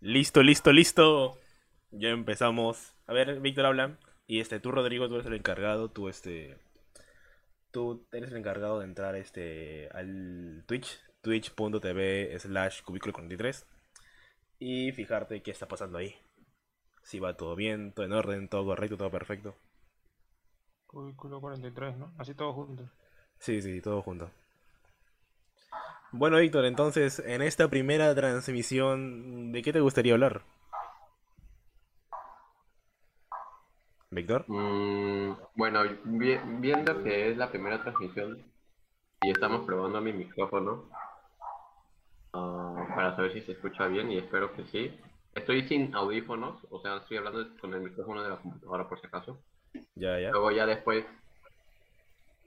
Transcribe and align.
Listo, 0.00 0.42
listo, 0.42 0.72
listo. 0.72 1.38
Ya 1.90 2.08
empezamos. 2.10 2.94
A 3.06 3.12
ver, 3.12 3.40
Víctor 3.40 3.66
habla. 3.66 3.98
Y 4.26 4.40
este, 4.40 4.60
tú, 4.60 4.70
Rodrigo, 4.72 5.08
tú 5.08 5.14
eres 5.14 5.26
el 5.26 5.34
encargado. 5.34 5.90
Tú, 5.90 6.08
este. 6.08 6.58
Tú 7.70 8.06
eres 8.12 8.30
el 8.30 8.38
encargado 8.38 8.80
de 8.80 8.84
entrar 8.86 9.16
este 9.16 9.88
al 9.92 10.64
Twitch. 10.66 11.00
Twitch.tv 11.22 12.38
slash 12.40 12.82
cubículo 12.82 13.12
43. 13.12 13.66
Y 14.58 14.92
fijarte 14.92 15.42
qué 15.42 15.50
está 15.52 15.68
pasando 15.68 15.98
ahí. 15.98 16.16
Si 17.02 17.18
va 17.18 17.36
todo 17.36 17.54
bien, 17.56 17.92
todo 17.92 18.06
en 18.06 18.12
orden, 18.12 18.48
todo 18.48 18.64
correcto, 18.64 18.96
todo 18.96 19.10
perfecto. 19.10 19.56
Cubículo 20.86 21.40
43, 21.40 21.96
¿no? 21.96 22.12
Así 22.18 22.34
todo 22.34 22.52
junto. 22.52 22.88
Sí, 23.38 23.62
sí, 23.62 23.80
todo 23.80 24.02
junto. 24.02 24.30
Bueno, 26.12 26.38
Víctor, 26.38 26.66
entonces, 26.66 27.20
en 27.24 27.40
esta 27.42 27.68
primera 27.68 28.14
transmisión, 28.14 29.50
¿de 29.52 29.62
qué 29.62 29.72
te 29.72 29.80
gustaría 29.80 30.12
hablar? 30.12 30.42
Víctor. 34.10 34.44
Mm, 34.46 35.32
bueno, 35.54 35.82
vi- 36.04 36.38
viendo 36.60 37.02
que 37.02 37.30
es 37.30 37.36
la 37.36 37.50
primera 37.50 37.82
transmisión 37.82 38.44
y 39.22 39.30
estamos 39.30 39.64
probando 39.66 40.00
mi 40.00 40.12
micrófono 40.12 40.84
ah, 42.34 42.86
para 42.94 43.16
saber 43.16 43.32
si 43.32 43.40
se 43.42 43.52
escucha 43.52 43.86
bien 43.86 44.10
y 44.12 44.18
espero 44.18 44.52
que 44.54 44.64
sí. 44.66 44.94
Estoy 45.34 45.66
sin 45.66 45.94
audífonos, 45.94 46.60
o 46.70 46.80
sea, 46.80 46.98
estoy 46.98 47.16
hablando 47.16 47.56
con 47.58 47.72
el 47.72 47.80
micrófono 47.80 48.22
de 48.22 48.28
la 48.30 48.36
computadora 48.36 48.86
por 48.88 49.00
si 49.00 49.06
acaso. 49.06 49.42
Ya, 49.94 50.18
ya. 50.20 50.30
Luego 50.30 50.50
ya 50.50 50.66
después 50.66 51.06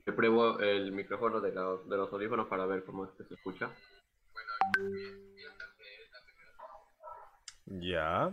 yo 0.05 0.15
pruebo 0.15 0.59
el 0.59 0.91
micrófono 0.91 1.41
de 1.41 1.51
los, 1.51 1.89
de 1.89 1.97
los 1.97 2.11
audífonos 2.13 2.47
para 2.47 2.65
ver 2.65 2.83
cómo 2.83 3.05
es 3.05 3.11
que 3.11 3.23
se 3.23 3.33
escucha. 3.33 3.69
Ya. 7.65 8.31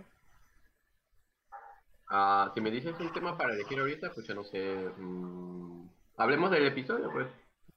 Ah, 2.09 2.51
si 2.54 2.60
me 2.60 2.70
dices 2.70 2.95
un 3.01 3.10
tema 3.12 3.38
para 3.38 3.54
elegir 3.54 3.79
ahorita, 3.79 4.12
pues 4.12 4.26
ya 4.26 4.34
no 4.34 4.45
sé. 4.45 4.90
mm, 4.98 5.88
hablemos 6.18 6.51
del 6.51 6.66
episodio, 6.66 7.10
pues, 7.10 7.26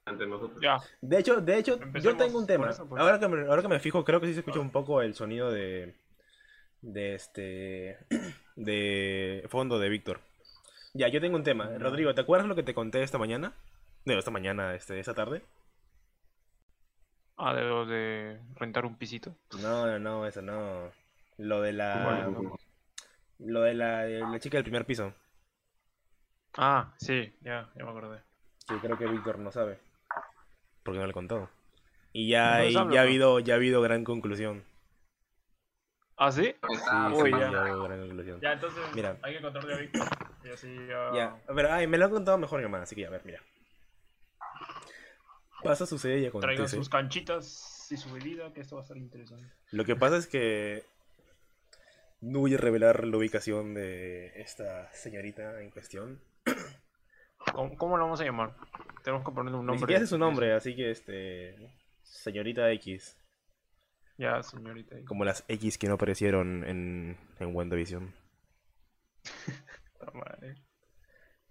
entre 0.05 0.27
nosotros. 0.27 0.59
Ya. 0.61 0.77
De 1.02 1.19
hecho, 1.19 1.39
de 1.39 1.57
hecho, 1.57 1.77
yo 1.77 1.83
Empecemos 1.83 2.17
tengo 2.17 2.39
un 2.39 2.47
tema. 2.47 2.65
por 2.65 2.73
eso, 2.73 2.89
pues. 2.89 3.02
Ahora 3.02 3.17
que 3.17 3.30
me, 3.30 3.47
ahora 3.47 3.61
que 3.61 3.67
me 3.69 3.80
fijo, 3.80 4.03
creo 4.03 4.19
que 4.19 4.27
sí 4.27 4.33
se 4.33 4.39
escucha 4.41 4.59
un 4.59 4.71
poco 4.71 5.02
el 5.02 5.15
sonido 5.15 5.52
de. 5.52 5.95
De 6.81 7.15
este. 7.15 7.97
De 8.57 9.45
fondo 9.49 9.80
de 9.80 9.89
Víctor. 9.89 10.21
Ya, 10.93 11.09
yo 11.09 11.19
tengo 11.19 11.35
un 11.35 11.43
tema. 11.43 11.69
Rodrigo, 11.77 12.15
¿te 12.15 12.21
acuerdas 12.21 12.47
lo 12.47 12.55
que 12.55 12.63
te 12.63 12.73
conté 12.73 13.03
esta 13.03 13.17
mañana? 13.17 13.53
No, 14.06 14.14
esta 14.14 14.31
mañana, 14.31 14.75
este, 14.75 15.00
esta 15.00 15.14
tarde. 15.14 15.42
Ah, 17.38 17.53
de 17.53 17.64
lo 17.64 17.86
de 17.86 18.39
rentar 18.56 18.86
un 18.86 18.95
pisito. 18.98 19.36
No, 19.61 19.86
no, 19.88 20.00
no, 20.00 20.25
eso 20.25 20.42
no. 20.42 20.92
Lo 21.38 21.61
de 21.61 21.73
la. 21.73 22.03
Bueno, 22.03 22.30
no. 22.42 22.56
Lo 23.39 23.61
de 23.61 23.73
la, 23.73 24.03
de 24.03 24.20
la 24.22 24.39
chica 24.39 24.58
del 24.58 24.64
primer 24.64 24.86
piso. 24.86 25.14
Ah, 26.58 26.94
sí, 26.98 27.36
ya, 27.42 27.70
ya 27.76 27.83
me 27.83 27.89
acordé. 27.89 28.22
Sí, 28.67 28.76
creo 28.81 28.98
que 28.98 29.08
Víctor 29.08 29.39
no 29.39 29.52
sabe. 29.52 29.80
Porque 30.83 31.00
no 31.00 31.06
le 31.06 31.11
he 31.11 31.14
contado. 31.14 31.50
Y 32.14 32.30
ya, 32.30 32.45
No 32.52 32.53
hay- 32.64 32.73
sabes, 32.73 32.94
ya 32.94 33.02
ha 33.02 33.03
¿no? 33.03 33.09
habido, 33.09 33.39
ya 33.39 33.53
ha 33.56 33.58
habido 33.58 33.81
gran 33.81 34.06
conclusión. 34.06 34.64
¿Ah, 36.16 36.31
sí? 36.31 36.44
Sí, 36.70 36.89
Uy, 37.14 37.31
sí, 37.33 37.38
ya. 37.38 37.52
ya 37.52 37.58
ha 37.58 37.61
habido 37.64 37.83
gran 37.83 38.00
conclusión. 38.08 38.39
Ya, 38.39 38.53
entonces 38.53 38.81
Mira. 38.95 39.17
hay 39.22 39.33
que 39.36 39.42
contarle 39.42 39.73
a 39.73 39.78
Víctor. 39.78 40.08
Y 40.45 40.50
así 40.50 40.73
ya. 40.88 41.11
Ya, 41.14 41.42
a 41.45 41.52
ver, 41.53 41.66
ay, 41.66 41.88
me 41.88 41.98
lo 41.98 42.06
han 42.06 42.11
contado 42.11 42.38
mejor 42.38 42.59
mi 42.59 42.66
mamá, 42.67 42.83
así 42.83 42.95
que 42.95 43.02
ya, 43.02 43.08
a 43.08 43.11
ver, 43.11 43.22
mira. 43.26 43.42
Pasa, 45.66 45.85
sucede 45.85 46.19
y 46.19 46.39
Traigan 46.39 46.69
sus 46.69 46.89
canchitas 46.89 47.88
y 47.91 47.97
su 47.97 48.11
bebida, 48.11 48.53
que 48.53 48.61
esto 48.61 48.75
va 48.75 48.81
a 48.81 48.83
estar 48.83 48.97
interesante. 48.97 49.45
Lo 49.71 49.85
que 49.85 49.95
pasa 49.95 50.17
es 50.17 50.27
que 50.27 50.83
no 52.21 52.39
voy 52.39 52.53
a 52.55 52.58
revelar 52.58 53.05
la 53.05 53.17
ubicación 53.17 53.73
de 53.73 54.27
esta 54.41 54.91
señorita 54.93 55.61
en 55.61 55.69
cuestión. 55.71 56.21
¿Cómo, 57.53 57.77
cómo 57.77 57.98
lo 57.98 58.05
vamos 58.05 58.21
a 58.21 58.26
llamar? 58.26 58.55
Tenemos 59.03 59.26
que 59.26 59.31
ponerle 59.31 59.59
un 59.59 59.65
nombre. 59.65 59.80
siquiera 59.80 59.99
sé 60.02 60.08
su 60.08 60.17
nombre, 60.17 60.53
así 60.53 60.76
que 60.76 60.92
este. 60.92 61.55
Señorita 62.03 62.71
X. 62.71 63.17
Ya, 64.17 64.42
señorita. 64.42 64.95
Como 65.05 65.26
las 65.26 65.43
X 65.47 65.77
que 65.77 65.87
no 65.87 65.95
aparecieron 65.95 66.64
en, 66.64 67.17
en 67.39 67.55
WandaVision. 67.55 68.14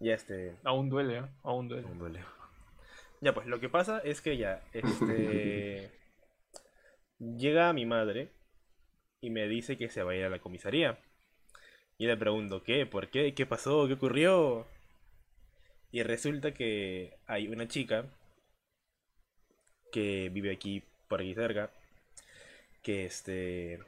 Ya 0.01 0.15
este. 0.15 0.57
Aún 0.65 0.91
duele, 0.91 1.19
¿eh? 1.19 1.25
Aún 1.43 1.69
duele. 1.69 1.89
Me 1.89 1.95
duele. 1.95 2.21
Ya, 3.25 3.33
pues 3.33 3.47
lo 3.47 3.59
que 3.59 3.71
pasa 3.71 4.01
es 4.01 4.21
que 4.21 4.37
ya, 4.37 4.63
este. 4.75 5.91
llega 7.19 7.73
mi 7.73 7.87
madre 7.87 8.31
y 9.23 9.31
me 9.31 9.49
dice 9.49 9.79
que 9.79 9.89
se 9.89 10.03
va 10.03 10.13
a 10.13 10.17
ir 10.17 10.25
a 10.25 10.29
la 10.29 10.41
comisaría. 10.41 10.99
Y 11.97 12.07
le 12.07 12.19
pregunto, 12.19 12.63
¿qué? 12.63 12.85
¿Por 12.85 13.09
qué? 13.09 13.35
¿Qué 13.35 13.47
pasó? 13.47 13.87
¿Qué 13.87 13.95
ocurrió? 13.95 14.67
Y 15.91 16.03
resulta 16.03 16.53
que 16.53 17.17
hay 17.27 17.49
una 17.49 17.67
chica 17.67 18.05
que 19.91 20.29
vive 20.31 20.53
aquí, 20.53 20.83
por 21.09 21.21
aquí 21.23 21.35
cerca, 21.35 21.71
que 22.83 23.07
este. 23.07 23.81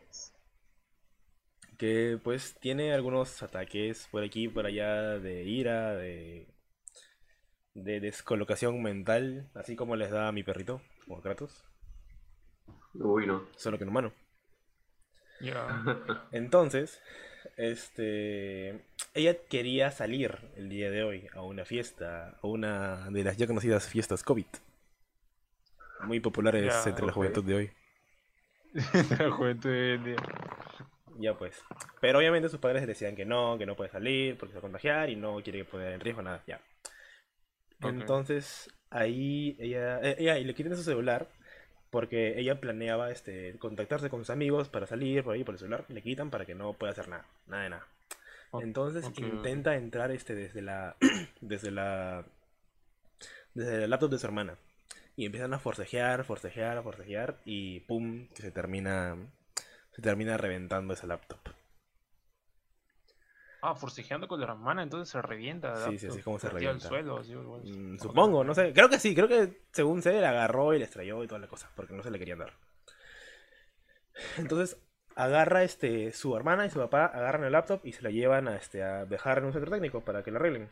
que 1.79 2.19
pues 2.25 2.57
tiene 2.61 2.95
algunos 2.95 3.43
ataques 3.43 4.09
por 4.11 4.25
aquí, 4.25 4.49
por 4.49 4.67
allá 4.67 5.19
de 5.19 5.45
ira, 5.45 5.95
de 5.95 6.47
de 7.77 8.01
descolocación 8.01 8.83
mental, 8.83 9.51
así 9.55 9.77
como 9.77 9.97
les 9.97 10.11
da 10.11 10.29
a 10.29 10.33
mi 10.33 10.43
perrito, 10.43 10.81
como 11.05 11.21
Kratos, 11.21 11.65
Uy, 12.95 13.27
no. 13.27 13.47
solo 13.57 13.77
que 13.77 13.85
en 13.85 13.91
humano. 13.91 14.13
Ya. 15.41 15.67
Entonces, 16.33 17.03
este, 17.57 18.87
ella 19.15 19.37
quería 19.49 19.91
salir 19.91 20.39
el 20.57 20.71
día 20.71 20.91
de 20.91 21.03
hoy 21.05 21.29
a 21.35 21.43
una 21.43 21.65
fiesta, 21.67 22.39
a 22.43 22.47
una 22.47 23.11
de 23.11 23.25
las 23.25 23.37
ya 23.37 23.47
conocidas 23.47 23.87
fiestas 23.89 24.23
COVID, 24.23 24.47
muy 26.01 26.21
populares 26.21 26.87
entre 26.87 27.05
la 27.05 27.13
ok. 27.13 27.15
juventud 27.15 27.45
de 27.45 27.55
hoy. 27.55 27.71
La 29.19 29.31
juventud 29.31 29.71
de 29.71 29.81
hoy 29.81 29.95
en 29.97 30.05
día. 30.05 30.17
Ya 31.19 31.35
pues. 31.35 31.63
Pero 32.01 32.19
obviamente 32.19 32.49
sus 32.51 32.61
padres 32.61 32.87
decían 32.87 33.17
que 33.17 33.25
no, 33.25 33.57
que 33.57 33.65
no 33.65 33.75
puede 33.75 33.91
salir 33.91 34.37
porque 34.37 34.53
se 34.53 34.57
va 34.57 34.61
a 34.61 34.63
contagiar 34.63 35.09
y 35.09 35.17
no 35.17 35.43
quiere 35.43 35.65
poner 35.65 35.93
en 35.93 36.01
riesgo 36.01 36.23
nada, 36.23 36.43
ya. 36.47 36.61
Entonces, 37.83 38.71
ahí 38.91 39.57
ella, 39.59 40.01
eh, 40.01 40.17
ella 40.19 40.39
y 40.39 40.45
le 40.45 40.55
quitan 40.55 40.77
su 40.77 40.83
celular 40.83 41.29
porque 41.91 42.39
ella 42.39 42.61
planeaba 42.61 43.11
este 43.11 43.57
contactarse 43.59 44.11
con 44.11 44.21
sus 44.21 44.31
amigos 44.31 44.69
para 44.69 44.87
salir 44.87 45.23
por 45.23 45.35
ahí 45.35 45.45
por 45.45 45.55
el 45.55 45.59
celular, 45.59 45.85
le 45.89 46.03
quitan 46.03 46.31
para 46.31 46.45
que 46.45 46.55
no 46.55 46.73
pueda 46.73 46.93
hacer 46.93 47.09
nada, 47.09 47.27
nada 47.47 47.63
de 47.63 47.71
nada. 47.71 47.87
Entonces 48.61 49.07
intenta 49.17 49.77
entrar 49.77 50.11
este 50.11 50.35
desde 50.35 50.63
la 50.63 50.97
desde 51.41 51.71
la 51.71 52.25
desde 53.55 53.85
el 53.85 53.91
laptop 53.91 54.11
de 54.11 54.19
su 54.19 54.27
hermana 54.27 54.57
y 55.17 55.25
empiezan 55.25 55.55
a 55.55 55.59
forcejear, 55.59 56.25
forcejear, 56.25 56.83
forcejear 56.83 57.39
y 57.45 57.81
pum, 57.81 58.29
que 58.35 58.43
se 58.43 58.51
termina 58.51 59.17
se 59.93 60.03
termina 60.03 60.37
reventando 60.37 60.93
ese 60.93 61.07
laptop. 61.07 61.39
Ah, 63.63 63.75
forcejeando 63.75 64.29
con 64.29 64.41
la 64.41 64.47
hermana, 64.47 64.83
entonces 64.83 65.09
se 65.11 65.21
revienta. 65.23 65.75
Sí, 65.75 65.75
¿verdad? 65.75 65.99
sí, 65.99 66.07
así 66.07 66.19
es 66.19 66.25
como 66.25 66.39
se 66.39 66.49
Partida 66.49 66.71
al 66.71 66.77
revienta. 66.77 66.89
suelo, 66.89 67.19
así. 67.19 67.35
Mm, 67.35 67.97
Ok. 67.97 68.03
Supongo, 68.03 68.45
no 68.45 68.55
sé. 68.55 68.73
Creo 68.73 68.89
que 68.89 68.99
sí, 68.99 69.15
creo 69.15 69.29
que 69.29 69.63
según 69.73 70.03
sé, 70.03 70.21
la 70.21 70.31
agarró 70.31 70.75
y 70.75 70.79
le 70.79 70.85
estrelló 70.85 71.23
y 71.25 71.27
toda 71.27 71.41
la 71.41 71.49
cosa, 71.49 71.71
porque 71.75 71.95
no 71.95 72.03
se 72.03 72.11
le 72.11 72.19
querían 72.19 72.39
dar. 72.39 72.53
Entonces, 74.39 74.79
agarra 75.15 75.63
este 75.63 76.13
su 76.13 76.37
hermana 76.37 76.67
y 76.67 76.71
su 76.71 76.79
papá 76.79 77.07
agarran 77.07 77.45
el 77.45 77.53
laptop 77.53 77.81
y 77.85 77.93
se 77.93 78.03
la 78.03 78.11
llevan 78.11 78.49
a 78.49 78.57
este 78.57 78.83
a 78.83 79.05
dejar 79.05 79.39
en 79.39 79.45
un 79.47 79.53
centro 79.53 79.71
técnico 79.71 80.03
para 80.05 80.23
que 80.23 80.31
la 80.31 80.39
arreglen. 80.39 80.69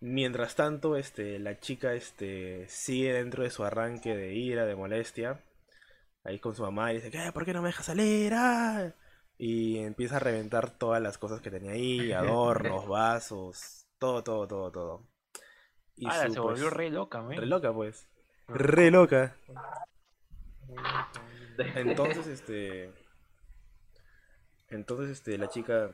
Mientras 0.00 0.54
tanto, 0.56 0.96
este 0.96 1.38
la 1.38 1.58
chica 1.58 1.94
este 1.94 2.66
sigue 2.68 3.12
dentro 3.12 3.42
de 3.42 3.50
su 3.50 3.64
arranque 3.64 4.14
de 4.16 4.34
ira, 4.34 4.64
de 4.66 4.76
molestia, 4.76 5.40
ahí 6.24 6.38
con 6.40 6.54
su 6.54 6.62
mamá 6.62 6.92
y 6.92 6.96
dice, 6.96 7.10
¿qué? 7.10 7.32
¿Por 7.32 7.44
qué 7.44 7.52
no 7.54 7.62
me 7.62 7.68
deja 7.68 7.82
salir? 7.84 8.32
¡Ah!". 8.34 8.92
Y 9.38 9.78
empieza 9.78 10.16
a 10.16 10.20
reventar 10.20 10.70
todas 10.78 11.02
las 11.02 11.18
cosas 11.18 11.40
que 11.40 11.50
tenía 11.50 11.72
ahí, 11.72 12.12
adornos, 12.12 12.86
vasos, 12.88 13.86
todo, 13.98 14.22
todo, 14.24 14.46
todo, 14.48 14.70
todo. 14.72 15.02
Y 15.96 16.06
Ah, 16.06 16.28
su, 16.28 16.30
se 16.30 16.40
volvió 16.40 16.64
pues, 16.64 16.74
re 16.74 16.90
loca, 16.90 17.22
man. 17.22 17.36
re 17.36 17.46
loca, 17.46 17.72
pues. 17.72 18.08
Re 18.48 18.90
loca. 18.90 19.36
Entonces, 21.76 22.26
este. 22.26 22.92
Entonces, 24.68 25.10
este, 25.10 25.38
la 25.38 25.48
chica. 25.48 25.90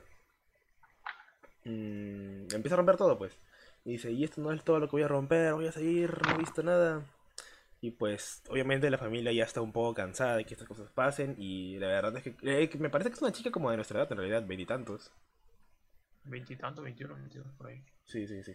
mm, 1.65 2.47
empieza 2.55 2.75
a 2.75 2.77
romper 2.79 2.97
todo, 2.97 3.19
pues. 3.19 3.38
Y 3.85 3.93
dice, 3.93 4.11
y 4.12 4.25
esto 4.25 4.41
no 4.41 4.53
es 4.53 4.62
todo 4.65 4.79
lo 4.79 4.87
que 4.87 4.93
voy 4.93 5.03
a 5.03 5.09
romper, 5.09 5.55
voy 5.55 5.67
a 5.67 5.73
seguir, 5.73 6.21
no 6.27 6.35
he 6.35 6.38
visto 6.38 6.62
nada. 6.62 7.05
Y 7.84 7.90
pues, 7.90 8.44
obviamente 8.49 8.88
la 8.90 8.96
familia 8.96 9.32
ya 9.32 9.43
está 9.43 9.61
un 9.61 9.73
poco 9.73 9.93
cansada 9.93 10.37
de 10.37 10.44
que 10.44 10.55
estas 10.55 10.69
cosas 10.69 10.88
pasen. 10.93 11.34
Y 11.37 11.79
la 11.81 11.88
verdad 11.88 12.17
es 12.17 12.23
que, 12.23 12.37
eh, 12.43 12.70
me 12.79 12.90
parece 12.90 13.11
que 13.11 13.14
es 13.17 13.23
una 13.23 13.32
chica 13.32 13.50
como 13.50 13.70
de 13.70 13.76
nuestra 13.76 13.99
edad, 13.99 14.12
en 14.12 14.19
realidad, 14.19 14.46
veintitantos. 14.46 15.11
Veintitantos, 16.23 16.84
veintiuno, 16.84 17.17
veintidós, 17.17 17.52
por 17.58 17.67
ahí. 17.67 17.84
Sí, 18.05 18.29
sí, 18.29 18.44
sí. 18.44 18.55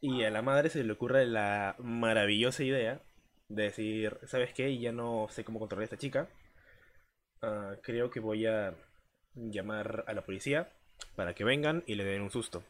Y 0.00 0.22
a 0.22 0.30
la 0.30 0.40
madre 0.40 0.70
se 0.70 0.84
le 0.84 0.92
ocurre 0.92 1.26
la 1.26 1.74
maravillosa 1.80 2.62
idea 2.62 3.00
de 3.48 3.64
decir, 3.64 4.20
¿sabes 4.26 4.54
qué? 4.54 4.78
Ya 4.78 4.92
no 4.92 5.26
sé 5.28 5.42
cómo 5.42 5.58
controlar 5.58 5.82
a 5.82 5.84
esta 5.86 5.98
chica. 5.98 6.28
Ah, 7.42 7.74
creo 7.82 8.08
que 8.08 8.20
voy 8.20 8.46
a 8.46 8.72
llamar 9.34 10.04
a 10.06 10.12
la 10.12 10.24
policía 10.24 10.70
para 11.16 11.34
que 11.34 11.42
vengan 11.42 11.82
y 11.88 11.96
le 11.96 12.04
den 12.04 12.22
un 12.22 12.30
susto. 12.30 12.62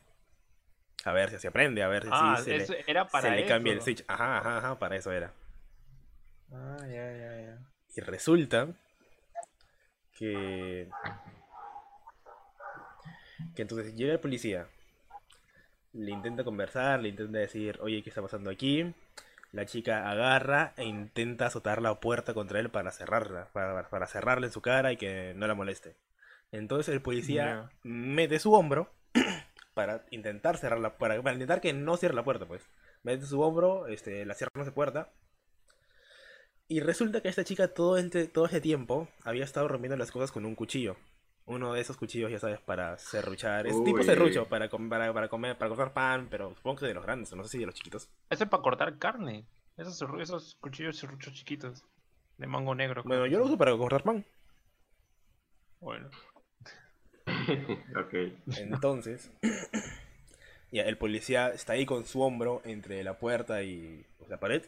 A 1.07 1.13
ver 1.13 1.31
si 1.31 1.39
se 1.39 1.47
aprende, 1.47 1.85
a 1.85 1.89
ver 1.89 2.03
si 2.03 2.09
Ah, 2.13 2.41
se, 2.43 2.57
eso 2.57 2.73
le, 2.73 2.85
era 2.89 3.07
para 3.07 3.29
se 3.31 3.37
le 3.37 3.47
cambia 3.47 3.73
el 3.73 3.81
switch. 3.81 4.05
Ajá, 4.09 4.39
ajá, 4.39 4.59
ajá, 4.59 4.79
para 4.79 4.97
eso 4.97 5.13
era. 5.13 5.33
Ah, 6.53 6.79
ya, 6.81 7.13
ya, 7.13 7.41
ya. 7.43 7.59
Y 7.95 8.01
resulta 8.01 8.69
que. 10.19 10.89
Que 13.55 13.63
entonces 13.63 13.95
llega 13.95 14.15
el 14.15 14.19
policía, 14.21 14.67
le 15.93 16.11
intenta 16.11 16.43
conversar, 16.43 17.01
le 17.01 17.11
intenta 17.11 17.39
decir, 17.39 17.79
oye, 17.81 18.03
¿qué 18.03 18.11
está 18.11 18.21
pasando 18.21 18.51
aquí? 18.51 18.93
La 19.53 19.65
chica 19.65 20.11
agarra 20.11 20.73
e 20.77 20.85
intenta 20.85 21.47
azotar 21.47 21.81
la 21.81 21.95
puerta 22.01 22.35
contra 22.35 22.59
él 22.59 22.69
para 22.69 22.91
cerrarla, 22.91 23.49
para, 23.53 23.89
para 23.89 24.07
cerrarla 24.09 24.47
en 24.47 24.53
su 24.53 24.61
cara 24.61 24.93
y 24.93 24.97
que 24.97 25.35
no 25.37 25.47
la 25.47 25.55
moleste. 25.55 25.95
Entonces 26.51 26.93
el 26.93 27.01
policía 27.01 27.71
mete 27.85 28.39
su 28.41 28.53
hombro 28.53 28.91
para 29.77 30.07
intentar 30.11 30.57
cerrar 30.57 30.81
la 30.81 30.97
para, 30.97 31.21
para 31.23 31.35
intentar 31.35 31.61
que 31.61 31.75
no 31.75 31.99
cierre 31.99 32.15
la 32.15 32.25
puerta, 32.25 32.47
pues. 32.47 32.67
Mete 33.03 33.27
su 33.27 33.39
hombro, 33.43 33.87
este, 33.89 34.25
la 34.25 34.35
cierra 34.35 34.51
no 34.55 34.65
se 34.65 34.73
puerta. 34.73 35.13
Y 36.67 36.81
resulta 36.81 37.21
que 37.21 37.29
esta 37.29 37.45
chica 37.45 37.69
todo 37.75 37.99
este, 37.99 38.27
todo 38.27 38.47
este 38.47 38.63
tiempo 38.63 39.07
había 39.23 39.45
estado 39.45 39.69
rompiendo 39.69 39.97
las 39.99 40.11
cosas 40.11 40.33
con 40.33 40.47
un 40.47 40.55
cuchillo. 40.55 40.97
Uno 41.45 41.75
de 41.75 41.81
esos 41.83 41.99
cuchillos, 41.99 42.31
ya 42.33 42.39
sabes, 42.41 42.59
para 42.59 42.97
serruchar. 42.97 43.67
Es 43.67 43.85
tipo 43.85 44.03
serrucho, 44.03 44.49
para, 44.49 44.69
com- 44.71 44.89
para, 44.89 45.13
para 45.13 45.29
comer, 45.29 45.57
para 45.59 45.69
cortar 45.69 45.93
pan, 45.93 46.27
pero 46.31 46.55
supongo 46.57 46.81
que 46.81 46.87
de 46.87 46.95
los 46.95 47.05
grandes, 47.05 47.33
no 47.37 47.45
sé 47.45 47.51
si 47.51 47.59
de 47.59 47.67
los 47.67 47.75
chiquitos. 47.75 48.09
Ese 48.31 48.45
es 48.45 48.51
para 48.51 48.63
cortar 48.63 48.99
carne. 48.99 49.45
Esos, 49.77 50.03
esos 50.19 50.57
cuchillos 50.57 50.97
serruchos 50.97 51.35
chiquitos. 51.35 51.85
De 52.39 52.47
mango 52.47 52.75
negro. 52.75 53.03
Bueno, 53.05 53.27
yo 53.27 53.39
lo 53.39 53.45
uso 53.45 53.59
para 53.59 53.77
cortar 53.77 54.03
pan. 54.03 54.25
Bueno. 55.81 56.09
ok. 57.97 58.15
Entonces, 58.59 59.31
ya, 60.73 60.83
el 60.83 60.97
policía 60.99 61.49
está 61.49 61.75
ahí 61.75 61.87
con 61.87 62.05
su 62.07 62.23
hombro 62.23 62.63
entre 62.65 63.03
la 63.05 63.19
puerta 63.19 63.63
y 63.63 64.05
pues, 64.19 64.31
la 64.31 64.39
pared. 64.39 64.63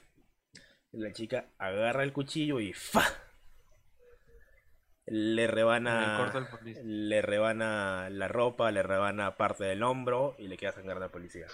La 0.92 1.12
chica 1.12 1.46
agarra 1.58 2.02
el 2.02 2.12
cuchillo 2.12 2.60
y 2.60 2.72
¡fa! 2.72 3.04
Le 5.10 5.46
rebana, 5.46 6.30
le 6.84 7.22
rebana 7.22 8.10
la 8.10 8.28
ropa, 8.28 8.70
le 8.70 8.82
rebana 8.82 9.36
parte 9.36 9.64
del 9.64 9.82
hombro 9.82 10.34
y 10.38 10.48
le 10.48 10.58
queda 10.58 10.72
sangrando 10.72 11.04
al 11.06 11.10
policía. 11.10 11.46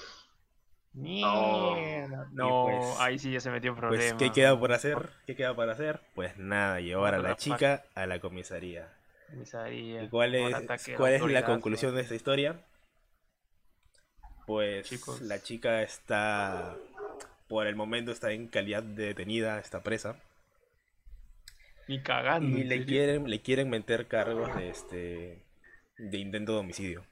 Mierda. 0.92 2.28
No, 2.32 2.66
pues- 2.66 3.00
ahí 3.00 3.18
sí 3.18 3.32
ya 3.32 3.40
se 3.40 3.50
metió 3.50 3.70
en 3.70 3.76
Pues, 3.76 3.88
problemas. 3.90 4.14
¿qué 4.22 4.30
queda 4.32 4.58
por 4.58 4.72
hacer? 4.72 5.10
¿Qué 5.26 5.36
queda 5.36 5.54
por 5.54 5.68
hacer? 5.68 6.00
Pues 6.14 6.36
nada, 6.36 6.80
llevar 6.80 7.14
a 7.14 7.18
la 7.18 7.36
chica 7.36 7.84
a 7.94 8.06
la 8.06 8.20
comisaría. 8.20 8.88
Comisaría, 9.34 10.02
¿Y 10.02 10.08
cuál 10.08 10.34
es, 10.34 10.54
ataque 10.54 10.92
de 10.92 10.96
cuál 10.96 11.12
es 11.14 11.22
la 11.22 11.44
conclusión 11.44 11.94
de 11.94 12.00
esta 12.00 12.14
historia? 12.14 12.64
Pues 14.46 14.88
Chicos. 14.88 15.20
la 15.22 15.40
chica 15.42 15.82
está, 15.82 16.76
por 17.48 17.66
el 17.66 17.76
momento 17.76 18.12
está 18.12 18.32
en 18.32 18.48
calidad 18.48 18.82
de 18.82 19.06
detenida, 19.06 19.58
está 19.58 19.82
presa. 19.82 20.16
Ni 21.88 22.02
cagando. 22.02 22.58
Y 22.58 22.62
¿en 22.62 22.68
le 22.68 22.84
quieren, 22.84 23.28
le 23.28 23.40
quieren 23.42 23.70
meter 23.70 24.06
cargos 24.06 24.54
de 24.56 24.68
este 24.70 25.44
de 25.98 26.18
intento 26.18 26.52
de 26.52 26.58
homicidio. 26.58 27.04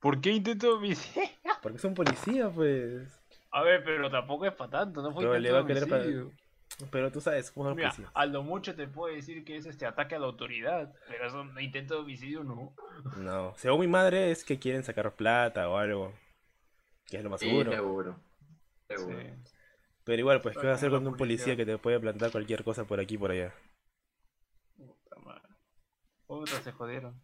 ¿Por 0.00 0.20
qué 0.20 0.30
intento 0.30 0.76
homicidio? 0.76 1.28
Porque 1.62 1.78
es 1.78 1.84
un 1.84 1.94
policía, 1.94 2.48
pues. 2.48 3.20
A 3.50 3.62
ver, 3.62 3.82
pero 3.84 4.10
tampoco 4.10 4.46
es 4.46 4.52
para 4.52 4.70
tanto, 4.70 5.02
no 5.02 5.12
fue 5.12 5.24
Pero 5.24 5.38
le 5.38 5.48
intento 5.48 5.54
va 5.54 5.62
de 5.62 5.64
a 5.64 5.66
querer 5.66 5.88
para-. 5.88 6.30
Pero 6.90 7.12
tú 7.12 7.20
sabes 7.20 7.50
cómo 7.50 7.74
Mira, 7.74 7.90
policías. 7.90 8.10
a 8.14 8.26
lo 8.26 8.42
mucho 8.42 8.74
te 8.74 8.86
puedo 8.86 9.14
decir 9.14 9.44
que 9.44 9.56
es 9.56 9.66
este 9.66 9.84
ataque 9.86 10.14
a 10.14 10.18
la 10.18 10.26
autoridad, 10.26 10.94
pero 11.08 11.26
eso 11.26 11.44
no 11.44 11.60
intento 11.60 11.94
de 11.94 12.00
homicidio 12.00 12.42
no. 12.42 12.74
No, 13.18 13.54
según 13.56 13.80
mi 13.80 13.86
madre 13.88 14.30
es 14.30 14.44
que 14.44 14.58
quieren 14.58 14.82
sacar 14.82 15.14
plata 15.14 15.68
o 15.68 15.76
algo. 15.76 16.14
Que 17.06 17.18
es 17.18 17.24
lo 17.24 17.30
más 17.30 17.40
Sí, 17.40 17.48
seguro. 17.48 17.72
seguro. 17.72 18.20
Seguro. 18.88 19.18
Sí. 19.20 19.26
Pero 20.04 20.18
igual, 20.20 20.40
pues, 20.40 20.56
¿qué 20.56 20.66
vas 20.66 20.74
a 20.74 20.76
hacer 20.76 20.90
con 20.90 21.06
un 21.06 21.16
policía 21.16 21.54
que 21.56 21.66
te 21.66 21.76
puede 21.76 22.00
plantar 22.00 22.30
cualquier 22.30 22.64
cosa 22.64 22.84
por 22.84 22.98
aquí 22.98 23.14
y 23.16 23.18
por 23.18 23.30
allá? 23.30 23.52
Puta 24.76 25.16
madre. 25.20 25.48
Puta, 26.26 26.62
se 26.62 26.72
jodieron. 26.72 27.22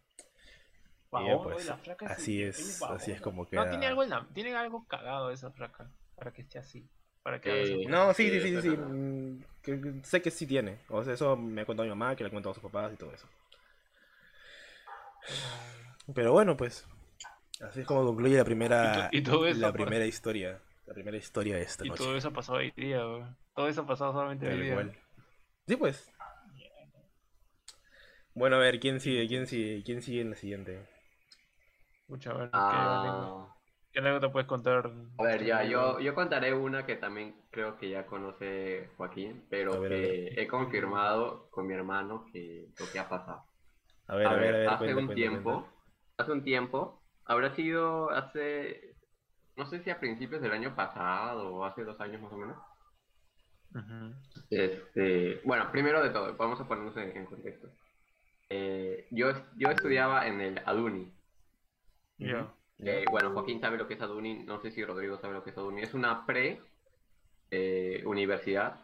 Bajón, 1.09 1.27
ya, 1.27 1.41
pues, 1.41 2.01
así 2.11 2.43
es, 2.43 2.81
así 2.83 3.11
es 3.11 3.21
como 3.21 3.43
No, 3.43 3.49
queda. 3.49 3.69
tiene 3.69 3.87
algo, 3.87 4.03
en 4.03 4.09
la- 4.09 4.27
tiene 4.33 4.53
algo 4.55 4.85
cagado 4.87 5.31
esa 5.31 5.51
flaca, 5.51 5.89
para 6.15 6.31
que 6.33 6.41
esté 6.41 6.59
así. 6.59 6.87
Para 7.27 7.41
que 7.41 7.51
haga 7.51 7.65
Sí. 7.65 7.81
esa- 7.81 7.89
No, 7.91 8.13
sí, 8.13 8.29
sí, 8.29 8.39
Sí, 8.39 8.55
sí, 8.55 8.61
sí, 8.61 8.69
mm, 8.77 9.43
que- 9.61 9.81
que 9.81 9.93
sé 10.05 10.21
que 10.21 10.31
sí 10.31 10.47
tiene. 10.47 10.79
O 10.87 11.03
sea, 11.03 11.13
eso 11.13 11.35
me 11.35 11.59
ha 11.61 11.65
contado 11.65 11.83
mi 11.83 11.89
mamá, 11.89 12.15
que 12.15 12.23
le 12.23 12.29
ha 12.29 12.31
contado 12.31 12.51
a 12.51 12.53
sus 12.53 12.63
papás 12.63 12.93
y 12.93 12.95
todo 12.95 13.13
eso. 13.13 13.27
Pero 16.15 16.31
bueno, 16.31 16.55
pues. 16.55 16.87
Así 17.59 17.81
es 17.81 17.85
como 17.85 18.05
concluye 18.05 18.37
la 18.37 18.45
primera. 18.45 19.09
Y 19.11 19.17
to- 19.23 19.29
y 19.31 19.35
todo 19.35 19.45
eso 19.45 19.59
la 19.59 19.67
por- 19.73 19.81
primera 19.87 20.05
historia. 20.05 20.61
La 20.85 20.93
primera 20.93 21.17
historia 21.17 21.57
de 21.57 21.63
esta 21.63 21.85
Y 21.85 21.89
noche. 21.89 22.01
todo 22.01 22.15
eso 22.15 22.29
ha 22.29 22.31
pasado 22.31 22.59
hoy 22.59 22.71
día, 22.77 22.99
weón. 23.05 23.35
Todo 23.53 23.67
eso 23.67 23.81
ha 23.81 23.85
pasado 23.85 24.13
solamente 24.13 24.47
hoy 24.47 24.61
día. 24.61 24.89
Sí, 25.67 25.75
pues. 25.75 26.09
Bueno, 28.35 28.55
a 28.55 28.59
ver, 28.59 28.79
¿quién 28.79 29.01
sigue? 29.01 29.27
¿Quién 29.27 29.47
sigue? 29.47 29.83
¿Quién 29.83 30.01
sigue 30.01 30.21
en 30.21 30.29
la 30.29 30.35
siguiente? 30.37 30.87
Escucha, 32.03 32.31
a 32.31 32.33
ver, 32.35 32.49
¿qué, 32.51 32.57
Ah, 32.57 33.53
¿qué 33.97 34.01
anécdota 34.01 34.31
puedes 34.31 34.47
contar? 34.47 34.91
a 35.17 35.23
ver, 35.23 35.43
ya, 35.45 35.63
yo, 35.63 35.99
yo 35.99 36.13
contaré 36.13 36.53
una 36.53 36.85
que 36.85 36.95
también 36.95 37.35
creo 37.51 37.77
que 37.77 37.89
ya 37.89 38.05
conoce 38.05 38.91
Joaquín, 38.97 39.45
pero 39.49 39.79
ver, 39.79 39.91
que 39.91 40.27
he 40.35 40.47
confirmado 40.47 41.49
con 41.49 41.65
mi 41.67 41.73
hermano 41.73 42.25
que 42.31 42.67
lo 42.77 42.91
que 42.91 42.99
ha 42.99 43.09
pasado. 43.09 43.43
A 44.07 44.15
ver, 44.15 44.27
A 44.27 44.31
a 44.31 44.35
ver, 44.35 44.49
a 44.49 44.51
ver, 44.51 44.57
ver. 44.59 44.67
hace 44.67 44.93
cuenta, 44.93 44.95
un 44.95 45.05
cuenta, 45.05 45.13
tiempo, 45.13 45.43
cuenta. 45.43 45.71
hace 46.17 46.31
un 46.31 46.43
tiempo, 46.43 47.03
habrá 47.25 47.55
sido 47.55 48.11
hace, 48.11 48.95
no 49.55 49.65
sé 49.67 49.83
si 49.83 49.89
a 49.89 49.99
principios 49.99 50.41
del 50.41 50.51
año 50.53 50.75
pasado 50.75 51.55
o 51.55 51.65
hace 51.65 51.83
dos 51.83 51.99
años 52.01 52.21
más 52.21 52.31
o 52.33 52.37
menos. 52.37 52.57
Este, 54.49 55.41
bueno, 55.45 55.71
primero 55.71 56.01
de 56.03 56.09
todo, 56.11 56.35
vamos 56.37 56.59
a 56.61 56.67
ponernos 56.67 56.95
en, 56.97 57.15
en 57.17 57.25
contexto. 57.25 57.67
Eh, 58.49 59.07
yo, 59.11 59.31
yo 59.57 59.69
estudiaba 59.71 60.27
en 60.27 60.41
el 60.41 60.57
ADUNI. 60.65 61.13
Ya. 62.19 62.56
Eh, 62.79 63.05
bueno, 63.09 63.31
Joaquín 63.33 63.59
sabe 63.59 63.77
lo 63.77 63.87
que 63.87 63.95
es 63.95 64.01
ADUNI, 64.01 64.43
no 64.43 64.59
sé 64.61 64.71
si 64.71 64.83
Rodrigo 64.85 65.17
sabe 65.17 65.33
lo 65.33 65.43
que 65.43 65.49
es 65.49 65.57
ADUNI. 65.57 65.81
Es 65.81 65.93
una 65.93 66.25
pre-universidad. 67.49 68.79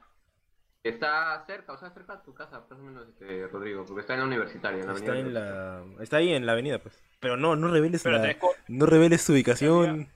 está 0.84 1.44
cerca, 1.46 1.74
o 1.74 1.78
sea, 1.78 1.92
cerca 1.92 2.18
de 2.18 2.24
tu 2.24 2.34
casa, 2.34 2.60
más 2.70 2.72
o 2.80 2.84
menos, 2.84 3.08
este, 3.08 3.48
Rodrigo, 3.48 3.86
porque 3.86 4.02
está 4.02 4.14
en 4.16 4.20
la 4.22 4.26
universitaria. 4.26 4.82
En 4.82 4.88
la 4.88 4.94
Está, 4.94 5.12
avenida 5.12 5.28
en 5.28 5.34
la... 5.34 6.04
está 6.04 6.18
ahí 6.18 6.34
en 6.34 6.46
la 6.46 6.52
avenida, 6.54 6.80
pues. 6.80 7.02
Pero 7.20 7.38
no, 7.38 7.56
no 7.56 7.70
reveles, 7.70 8.04
la- 8.06 8.36
no 8.68 8.86
reveles 8.86 9.22
su 9.22 9.32
ubicación. 9.34 10.10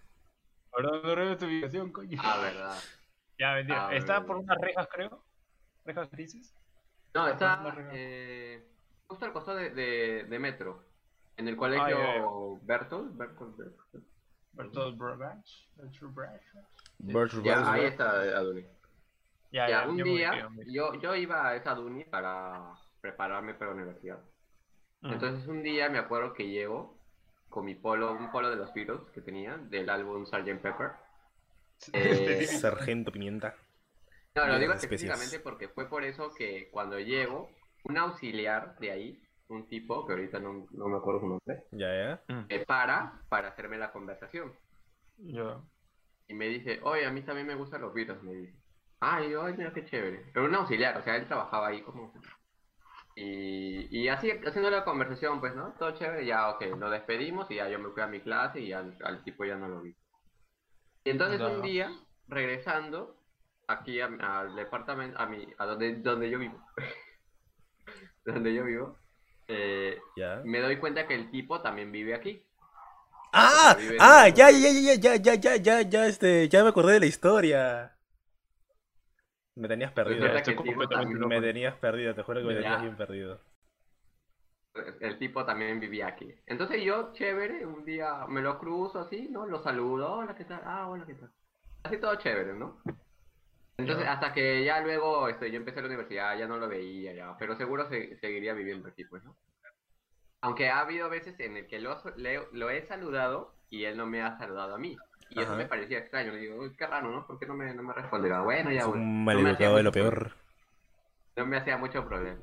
Ahora 0.74 0.90
no 1.02 1.16
reveles 1.16 1.38
tu 1.40 1.46
ubicación, 1.46 1.92
coño. 1.92 2.20
Ah, 2.22 2.40
verdad. 2.42 2.78
Ya, 3.40 3.54
mentira. 3.54 3.88
Ah, 3.88 3.96
Está 3.96 4.14
verdad. 4.14 4.28
por 4.28 4.38
unas 4.38 4.58
rejas, 4.60 4.88
creo. 4.92 5.24
Rejas 5.86 6.12
grises. 6.12 6.54
No, 7.14 7.22
no 7.28 7.30
está 7.30 7.56
regalas. 7.72 7.90
eh, 7.94 8.68
justo 9.08 9.26
al 9.26 9.32
costado 9.34 9.58
de, 9.58 9.70
de, 9.70 10.24
de 10.26 10.40
Metro, 10.40 10.84
en 11.38 11.48
el 11.48 11.56
colegio 11.56 11.88
ya, 11.90 12.16
ya. 12.16 12.26
Bertolt, 12.64 13.16
Bertolt, 13.18 13.58
Bertolt. 13.58 14.06
Bertolt 14.54 14.98
Brecht. 14.98 15.48
Bertolt 15.76 16.14
Brecht. 16.16 16.44
Bertrand 17.00 17.46
Ya, 17.46 17.56
Russell. 17.60 17.74
ahí 17.74 17.86
está 17.86 18.10
Aduni. 18.38 18.62
Ya, 19.52 19.70
Ya, 19.70 19.70
ya, 19.70 19.90
un 19.90 19.98
yo 19.98 20.04
día, 20.04 20.50
yo 20.68 20.94
yo, 20.96 21.16
iba 21.16 21.48
a 21.48 21.56
esa 21.56 21.72
Aduni 21.72 22.04
para 22.06 22.74
prepararme 23.02 23.54
para 23.54 23.72
la 23.72 23.78
universidad. 23.78 24.20
Mm. 25.02 25.14
Entonces 25.14 25.48
un 25.48 25.64
día 25.64 25.90
me 25.90 26.00
acuerdo 26.00 26.34
que 26.34 26.48
llego 26.50 26.98
con 27.50 27.66
mi 27.66 27.76
polo, 27.76 28.12
un 28.14 28.32
polo 28.32 28.50
de 28.50 28.56
los 28.58 28.74
Beatles 28.74 29.10
que 29.14 29.22
tenía, 29.22 29.58
del 29.58 29.90
álbum 29.90 30.26
Sgt. 30.26 30.60
Pepper. 30.62 30.92
eh, 31.94 32.46
Sargento 32.48 33.12
Pimienta. 33.12 33.56
No, 34.36 34.48
lo 34.48 34.60
digo 34.60 34.74
específicamente 34.74 35.40
porque 35.40 35.68
fue 35.70 35.88
por 35.90 36.04
eso 36.04 36.34
que 36.34 36.70
cuando 36.72 37.00
llego, 37.00 37.50
un 37.86 37.98
auxiliar 37.98 38.78
de 38.80 38.92
ahí, 38.92 39.24
un 39.50 39.68
tipo, 39.68 40.06
que 40.06 40.14
ahorita 40.14 40.40
no, 40.40 40.66
no 40.72 40.88
me 40.88 40.98
acuerdo 40.98 41.22
su 41.22 41.28
nombre, 41.28 41.64
Ya, 41.72 42.22
ya. 42.28 42.34
Mm. 42.34 42.48
me 42.50 42.66
para 42.66 43.22
para 43.30 43.50
hacerme 43.50 43.78
la 43.78 43.92
conversación. 43.92 44.54
Ya. 45.18 45.62
Y 46.28 46.34
me 46.34 46.48
dice, 46.48 46.80
oye, 46.84 47.06
a 47.06 47.12
mí 47.12 47.22
también 47.24 47.48
me 47.48 47.56
gustan 47.56 47.82
los 47.82 47.94
Beatles, 47.94 48.22
me 48.24 48.34
dice. 48.34 48.54
Ay, 49.00 49.30
yo, 49.32 49.44
ay, 49.44 49.54
mira 49.58 49.74
qué 49.74 49.86
chévere. 49.86 50.26
Pero 50.34 50.46
un 50.46 50.56
auxiliar, 50.56 50.98
o 50.98 51.04
sea, 51.04 51.16
él 51.16 51.28
trabajaba 51.28 51.68
ahí 51.68 51.82
como... 51.84 52.12
Y, 53.16 53.88
y 54.04 54.10
así, 54.10 54.30
haciendo 54.30 54.70
la 54.70 54.84
conversación, 54.84 55.40
pues, 55.40 55.56
¿no? 55.56 55.74
Todo 55.80 55.92
chévere, 55.98 56.26
ya, 56.26 56.50
ok, 56.50 56.66
nos 56.78 56.92
despedimos 56.92 57.50
y 57.50 57.56
ya 57.56 57.68
yo 57.70 57.80
me 57.80 57.90
fui 57.90 58.02
a 58.04 58.08
mi 58.08 58.20
clase 58.22 58.60
y 58.60 58.74
al, 58.74 58.96
al 59.04 59.24
tipo 59.24 59.44
ya 59.46 59.56
no 59.56 59.68
lo 59.68 59.82
vi. 59.82 59.96
Y 61.04 61.10
entonces 61.10 61.42
un 61.42 61.62
día, 61.62 61.90
regresando 62.28 63.16
aquí 63.68 64.02
a- 64.02 64.08
al 64.20 64.56
departamento, 64.56 65.18
a 65.20 65.26
mi, 65.26 65.48
a 65.58 65.66
donde, 65.66 65.96
donde 65.96 66.30
yo 66.30 66.38
vivo, 66.38 66.62
donde 68.26 68.54
yo 68.54 68.64
vivo, 68.66 68.98
eh, 69.48 70.00
Ya. 70.16 70.42
me 70.44 70.60
doy 70.60 70.78
cuenta 70.78 71.08
que 71.08 71.16
el 71.16 71.32
tipo 71.32 71.62
también 71.62 71.92
vive 71.92 72.14
aquí. 72.16 72.44
¡Ah! 73.34 73.76
vive 73.78 73.98
¡Ah! 74.00 74.30
Ya, 74.30 74.50
ya, 74.52 74.70
ya, 74.70 74.94
ya, 74.96 75.16
ya, 75.16 75.16
ya, 75.16 75.36
ya, 75.36 75.56
ya, 75.58 75.82
ya, 75.82 76.06
este, 76.08 76.48
ya 76.50 76.64
me 76.64 76.70
acordé 76.70 76.94
de 76.94 77.00
la 77.02 77.06
historia. 77.06 77.94
Me 79.56 79.68
tenías 79.68 79.92
perdido. 79.92 80.26
Estoy 80.28 80.56
completamente 80.56 80.96
también- 80.96 81.20
loco. 81.20 81.30
Me 81.30 81.42
tenías 81.42 81.76
perdido, 81.78 82.14
te 82.14 82.22
juro 82.24 82.42
que 82.42 82.46
me 82.48 82.54
Ya. 82.56 82.62
tenías 82.62 82.82
bien 82.82 82.98
perdido. 82.98 83.40
el 85.02 85.18
tipo 85.18 85.44
también 85.44 85.80
vivía 85.80 86.06
aquí. 86.06 86.32
Entonces 86.46 86.84
yo, 86.84 87.12
chévere, 87.14 87.66
un 87.66 87.84
día 87.84 88.28
me 88.28 88.42
lo 88.42 88.60
cruzo 88.60 89.00
así, 89.00 89.28
¿no? 89.32 89.48
Lo 89.48 89.60
saludo, 89.64 90.12
hola, 90.14 90.36
¿qué 90.36 90.46
tal? 90.46 90.62
Ah, 90.64 90.88
hola, 90.88 91.04
¿qué 91.08 91.16
tal? 91.16 91.32
Así 91.82 91.98
todo 91.98 92.14
chévere, 92.18 92.54
¿no? 92.54 92.80
Entonces, 93.78 94.08
hasta 94.08 94.34
que 94.34 94.64
ya 94.64 94.82
luego 94.82 95.28
este, 95.30 95.52
yo 95.52 95.58
empecé 95.58 95.82
la 95.82 95.88
universidad, 95.88 96.38
ya 96.38 96.48
no 96.48 96.58
lo 96.58 96.68
veía, 96.68 97.14
ya, 97.14 97.38
pero 97.38 97.56
seguro 97.56 97.88
se- 97.90 98.18
seguiría 98.18 98.54
viviendo 98.54 98.88
aquí, 98.90 99.06
pues, 99.06 99.24
¿no? 99.24 99.36
Aunque 100.42 100.70
ha 100.70 100.80
habido 100.80 101.10
veces 101.10 101.40
en 101.40 101.58
el 101.58 101.68
que 101.68 101.80
lo, 101.80 102.02
le- 102.16 102.48
lo 102.54 102.70
he 102.72 102.88
saludado 102.88 103.54
y 103.70 103.84
él 103.86 103.98
no 103.98 104.06
me 104.08 104.22
ha 104.24 104.38
saludado 104.38 104.76
a 104.76 104.78
mí. 104.80 104.98
Y 105.30 105.42
eso 105.42 105.50
Ajá. 105.52 105.58
me 105.58 105.66
parecía 105.68 106.00
extraño. 106.00 106.32
Le 106.32 106.40
digo, 106.40 106.56
"Uy, 106.58 106.76
qué 106.76 106.88
raro, 106.88 107.12
¿no? 107.12 107.28
¿Por 107.28 107.38
qué 107.38 107.46
no 107.46 107.54
me, 107.54 107.74
no 107.74 107.84
me 107.84 107.94
responderá? 107.94 108.42
Bueno, 108.42 108.72
ya, 108.72 108.86
bueno. 108.86 109.02
un 109.04 109.26
No 109.26 109.32
de 109.76 109.84
lo 109.84 109.92
peor. 109.92 110.32
No 111.36 111.46
me 111.46 111.58
hacía 111.58 111.78
mucho 111.78 112.08
problema. 112.08 112.40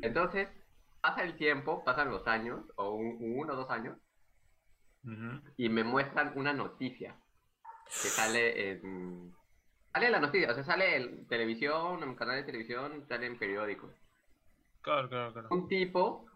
Entonces, 0.00 0.48
pasa 1.00 1.22
el 1.22 1.36
tiempo, 1.36 1.84
pasan 1.84 2.10
los 2.10 2.26
años, 2.26 2.64
o 2.76 2.90
un- 2.90 3.18
uno 3.20 3.52
o 3.52 3.56
dos 3.56 3.70
años, 3.70 3.96
Ujú. 5.04 5.40
y 5.56 5.68
me 5.68 5.84
muestran 5.84 6.32
una 6.34 6.52
noticia 6.52 7.16
que 8.02 8.08
sale 8.08 8.70
en... 8.72 9.32
Sale 9.96 10.10
la 10.10 10.20
noticia, 10.20 10.50
o 10.50 10.54
sea, 10.54 10.62
sale 10.62 10.94
en 10.94 11.26
televisión, 11.26 12.02
en 12.02 12.14
canal 12.16 12.36
de 12.36 12.42
televisión, 12.42 13.06
sale 13.08 13.24
en 13.24 13.38
periódicos. 13.38 13.90
Claro, 14.82 15.08
claro, 15.08 15.32
claro. 15.32 15.48
Un 15.50 15.68
tipo, 15.68 16.26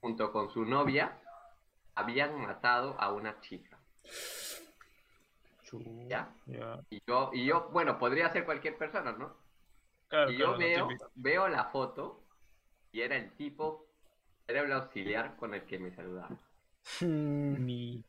junto 0.00 0.30
con 0.30 0.48
su 0.50 0.64
novia, 0.64 1.18
habían 1.96 2.40
matado 2.40 2.94
a 3.00 3.10
una 3.10 3.40
chica. 3.40 3.76
¿Ya? 6.06 6.32
Y 6.90 7.02
yo, 7.04 7.30
y 7.32 7.44
yo, 7.44 7.70
bueno, 7.72 7.98
podría 7.98 8.32
ser 8.32 8.44
cualquier 8.44 8.78
persona, 8.78 9.10
¿no? 9.10 9.36
Claro, 10.06 10.30
Y 10.30 10.36
yo 10.36 10.54
claro, 10.54 10.58
veo, 10.58 10.88
veo 11.16 11.48
la 11.48 11.64
foto 11.72 12.22
y 12.92 13.00
era 13.00 13.16
el 13.16 13.32
tipo, 13.32 13.84
era 14.46 14.60
el 14.60 14.72
auxiliar 14.72 15.34
con 15.34 15.54
el 15.54 15.64
que 15.64 15.80
me 15.80 15.90
saludaba. 15.90 16.38
Mi. 17.00 18.04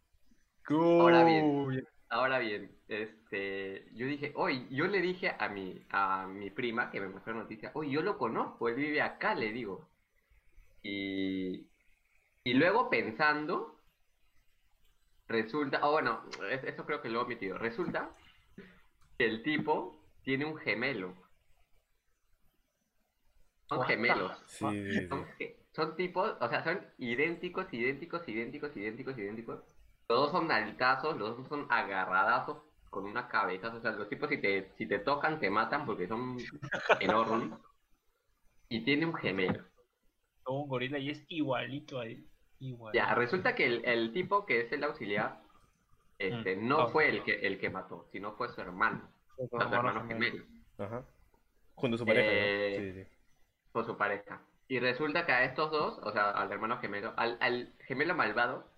Ahora 0.69 1.23
bien. 1.23 1.83
Ahora 2.13 2.38
bien, 2.39 2.72
este, 2.88 3.88
yo 3.96 4.05
dije, 4.05 4.34
oye, 4.36 4.67
yo 4.70 4.86
le 4.86 5.01
dije 5.01 5.36
a 5.39 5.50
mi, 5.50 5.84
a 5.89 6.27
mi 6.27 6.51
prima 6.51 6.91
que 6.91 7.01
me 7.01 7.08
mostró 7.10 7.34
la 7.34 7.39
noticia, 7.41 7.72
oye, 7.74 7.89
yo 7.91 8.01
lo 8.03 8.20
conozco, 8.20 8.70
él 8.70 8.75
vive 8.75 9.01
acá, 9.01 9.34
le 9.34 9.51
digo. 9.51 9.89
Y, 10.84 11.67
y 12.46 12.53
luego 12.55 12.89
pensando, 12.89 13.79
resulta, 15.27 15.79
oh, 15.84 15.91
bueno, 15.91 16.22
es- 16.50 16.63
eso 16.63 16.86
creo 16.86 17.01
que 17.01 17.10
lo 17.10 17.20
he 17.20 17.24
omitido, 17.24 17.58
resulta 17.58 18.10
que 19.17 19.25
el 19.25 19.41
tipo 19.41 19.96
tiene 20.24 20.46
un 20.46 20.55
gemelo. 20.58 21.15
Son 23.67 23.82
gemelos. 23.84 24.32
Sí, 24.48 24.65
sí, 24.70 24.93
sí. 24.93 25.08
Son, 25.10 25.25
son 25.74 25.96
tipos, 25.98 26.32
o 26.39 26.50
sea, 26.50 26.63
son 26.63 26.79
idénticos, 26.98 27.65
idénticos, 27.74 28.27
idénticos, 28.27 28.75
idénticos, 28.77 29.17
idénticos. 29.17 29.60
Los 30.10 30.19
dos 30.19 30.31
son 30.31 30.51
altazos, 30.51 31.17
los 31.17 31.38
dos 31.38 31.48
son 31.48 31.67
agarradazos 31.69 32.57
con 32.89 33.05
una 33.05 33.27
cabeza. 33.27 33.69
O 33.74 33.81
sea, 33.81 33.91
los 33.91 34.10
tipos 34.10 34.29
si 34.29 34.38
te, 34.39 34.72
si 34.77 34.86
te 34.88 35.00
tocan 35.00 35.39
te 35.39 35.50
matan 35.50 35.86
porque 35.86 36.07
son 36.07 36.38
enormes. 37.00 37.60
Y 38.69 38.83
tiene 38.83 39.05
un 39.05 39.13
gemelo. 39.15 39.63
Todo 40.43 40.60
un 40.60 40.69
gorila 40.69 40.98
y 41.00 41.10
es 41.10 41.25
igualito 41.29 42.00
a 42.00 42.05
él. 42.05 42.27
Igual. 42.60 42.93
Ya, 42.93 43.13
resulta 43.15 43.55
que 43.55 43.65
el, 43.65 43.86
el 43.86 44.13
tipo 44.13 44.45
que 44.45 44.62
es 44.62 44.72
el 44.72 44.83
auxiliar, 44.83 45.41
este, 46.17 46.55
no 46.55 46.88
fue 46.89 47.10
el 47.10 47.24
que, 47.24 47.33
el 47.48 47.60
que 47.60 47.69
mató, 47.69 48.07
sino 48.12 48.33
fue 48.33 48.50
su 48.50 48.62
hermano. 48.62 49.10
O 49.38 49.48
sea, 49.57 49.67
su 49.67 49.74
hermano 49.75 50.05
gemelo. 50.07 50.45
Ajá. 50.77 51.03
Junto 51.75 51.95
a 51.95 51.98
su 52.00 52.05
pareja, 52.05 52.29
Eh, 52.31 52.77
¿no? 52.79 52.93
Sí, 52.93 53.03
sí. 53.03 53.10
con 53.72 53.86
su 53.86 53.98
pareja. 53.98 54.41
Y 54.67 54.79
resulta 54.79 55.25
que 55.25 55.31
a 55.33 55.43
estos 55.43 55.72
dos, 55.72 56.00
o 56.03 56.12
sea, 56.12 56.31
al 56.31 56.51
hermano 56.51 56.77
gemelo, 56.79 57.13
al, 57.17 57.38
al 57.41 57.74
gemelo 57.79 58.15
malvado 58.15 58.72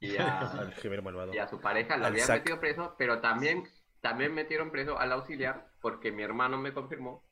y 0.00 0.16
a, 0.16 0.38
Al 0.52 0.72
gemelo 0.74 1.02
malvado. 1.02 1.34
y 1.34 1.38
a 1.38 1.48
su 1.48 1.60
pareja 1.60 1.96
lo 1.96 2.06
Al 2.06 2.12
habían 2.12 2.28
metido 2.28 2.60
preso, 2.60 2.94
pero 2.98 3.20
también, 3.20 3.64
también 4.00 4.34
metieron 4.34 4.70
preso 4.70 4.98
al 4.98 5.12
auxiliar 5.12 5.68
porque 5.80 6.12
mi 6.12 6.22
hermano 6.22 6.58
me 6.58 6.72
confirmó 6.72 7.24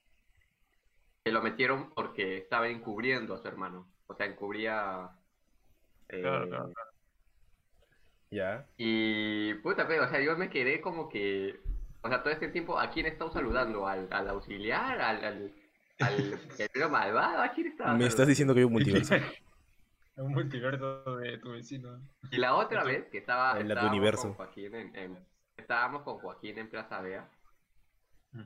que 1.24 1.32
lo 1.32 1.42
metieron 1.42 1.90
porque 1.94 2.36
estaba 2.38 2.68
encubriendo 2.68 3.34
a 3.34 3.38
su 3.38 3.48
hermano. 3.48 3.90
O 4.06 4.14
sea, 4.14 4.26
encubría... 4.26 5.10
eh, 6.08 6.20
Claro, 6.20 6.48
claro, 6.48 6.72
Ya. 8.30 8.66
Y 8.76 9.54
puta, 9.54 9.86
pero, 9.86 10.04
o 10.04 10.08
sea, 10.08 10.20
yo 10.20 10.36
me 10.36 10.50
quedé 10.50 10.80
como 10.80 11.08
que, 11.08 11.60
o 12.02 12.08
sea, 12.08 12.22
todo 12.22 12.32
este 12.32 12.48
tiempo, 12.48 12.78
¿a 12.78 12.90
quién 12.90 13.06
estaba 13.06 13.30
saludando? 13.30 13.86
¿Al, 13.86 14.08
al 14.10 14.28
auxiliar? 14.28 15.00
¿Al, 15.00 15.24
al, 15.24 15.54
al 16.00 16.38
gemelo 16.56 16.90
malvado? 16.90 17.42
¿A 17.42 17.52
quién 17.52 17.68
estaba 17.68 17.94
Me 17.94 18.06
estás 18.06 18.26
diciendo 18.26 18.52
que 18.54 18.60
hay 18.60 18.64
un 18.66 18.72
multiverso. 18.72 19.14
Un 20.16 20.32
multiverso 20.32 21.16
de 21.16 21.38
tu 21.38 21.50
vecino. 21.52 22.00
Y 22.30 22.36
la 22.38 22.54
otra 22.54 22.84
vez 22.84 23.08
que 23.10 23.18
estaba, 23.18 23.58
En 23.58 23.68
la 23.68 23.86
universo. 23.86 24.22
con 24.22 24.34
Joaquín 24.34 24.74
en, 24.74 24.94
en- 24.96 25.18
estábamos 25.56 26.02
con 26.02 26.18
Joaquín 26.18 26.58
en 26.58 26.70
Plaza 26.70 27.00
Vea, 27.00 27.28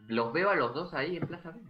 los 0.09 0.33
veo 0.33 0.51
a 0.51 0.57
los 0.57 0.75
dos 0.75 0.95
ahí 0.95 1.17
en 1.17 1.27
Plaza 1.27 1.51
Vea. 1.51 1.65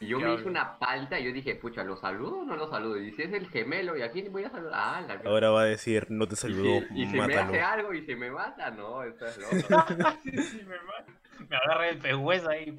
Y 0.00 0.08
yo 0.08 0.18
me 0.18 0.34
hice 0.34 0.48
una 0.48 0.78
palta 0.78 1.18
y 1.20 1.24
yo 1.24 1.32
dije, 1.32 1.54
pucha, 1.54 1.84
¿lo 1.84 1.96
saludo 1.96 2.40
o 2.40 2.44
no 2.44 2.56
lo 2.56 2.68
saludo? 2.68 2.98
Y 2.98 3.12
si 3.12 3.22
es 3.22 3.32
el 3.32 3.48
gemelo, 3.48 3.96
¿y 3.96 4.02
a 4.02 4.10
quién 4.10 4.30
voy 4.32 4.44
a 4.44 4.50
saludar? 4.50 4.74
Ah, 4.74 5.00
la. 5.00 5.14
Ahora 5.30 5.50
va 5.50 5.62
a 5.62 5.64
decir, 5.66 6.06
no 6.10 6.26
te 6.26 6.34
Y 6.34 6.54
si, 6.54 6.86
y 6.94 7.06
si 7.06 7.16
me 7.20 7.34
hace 7.36 7.60
algo 7.62 7.94
y 7.94 8.04
si 8.04 8.14
me 8.16 8.30
mata, 8.30 8.70
no, 8.70 9.02
eso 9.02 9.24
es 9.26 9.38
loco. 9.38 9.84
Sí, 10.22 10.36
sí, 10.42 10.64
me, 10.64 10.76
ma- 10.82 11.46
me 11.48 11.56
agarra 11.56 11.88
el 11.88 11.98
pehuesa 11.98 12.50
ahí. 12.50 12.76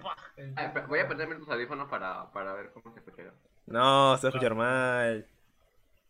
Ah, 0.56 0.86
Voy 0.88 1.00
a 1.00 1.08
ponerme 1.08 1.36
los 1.36 1.50
audífonos 1.50 1.90
para, 1.90 2.32
para 2.32 2.54
ver 2.54 2.72
cómo 2.74 2.94
se 2.94 3.00
escucha. 3.00 3.32
No, 3.68 4.18
se 4.18 4.28
va 4.28 4.30
a 4.30 4.30
escuchar 4.30 4.56
mal. 4.56 5.26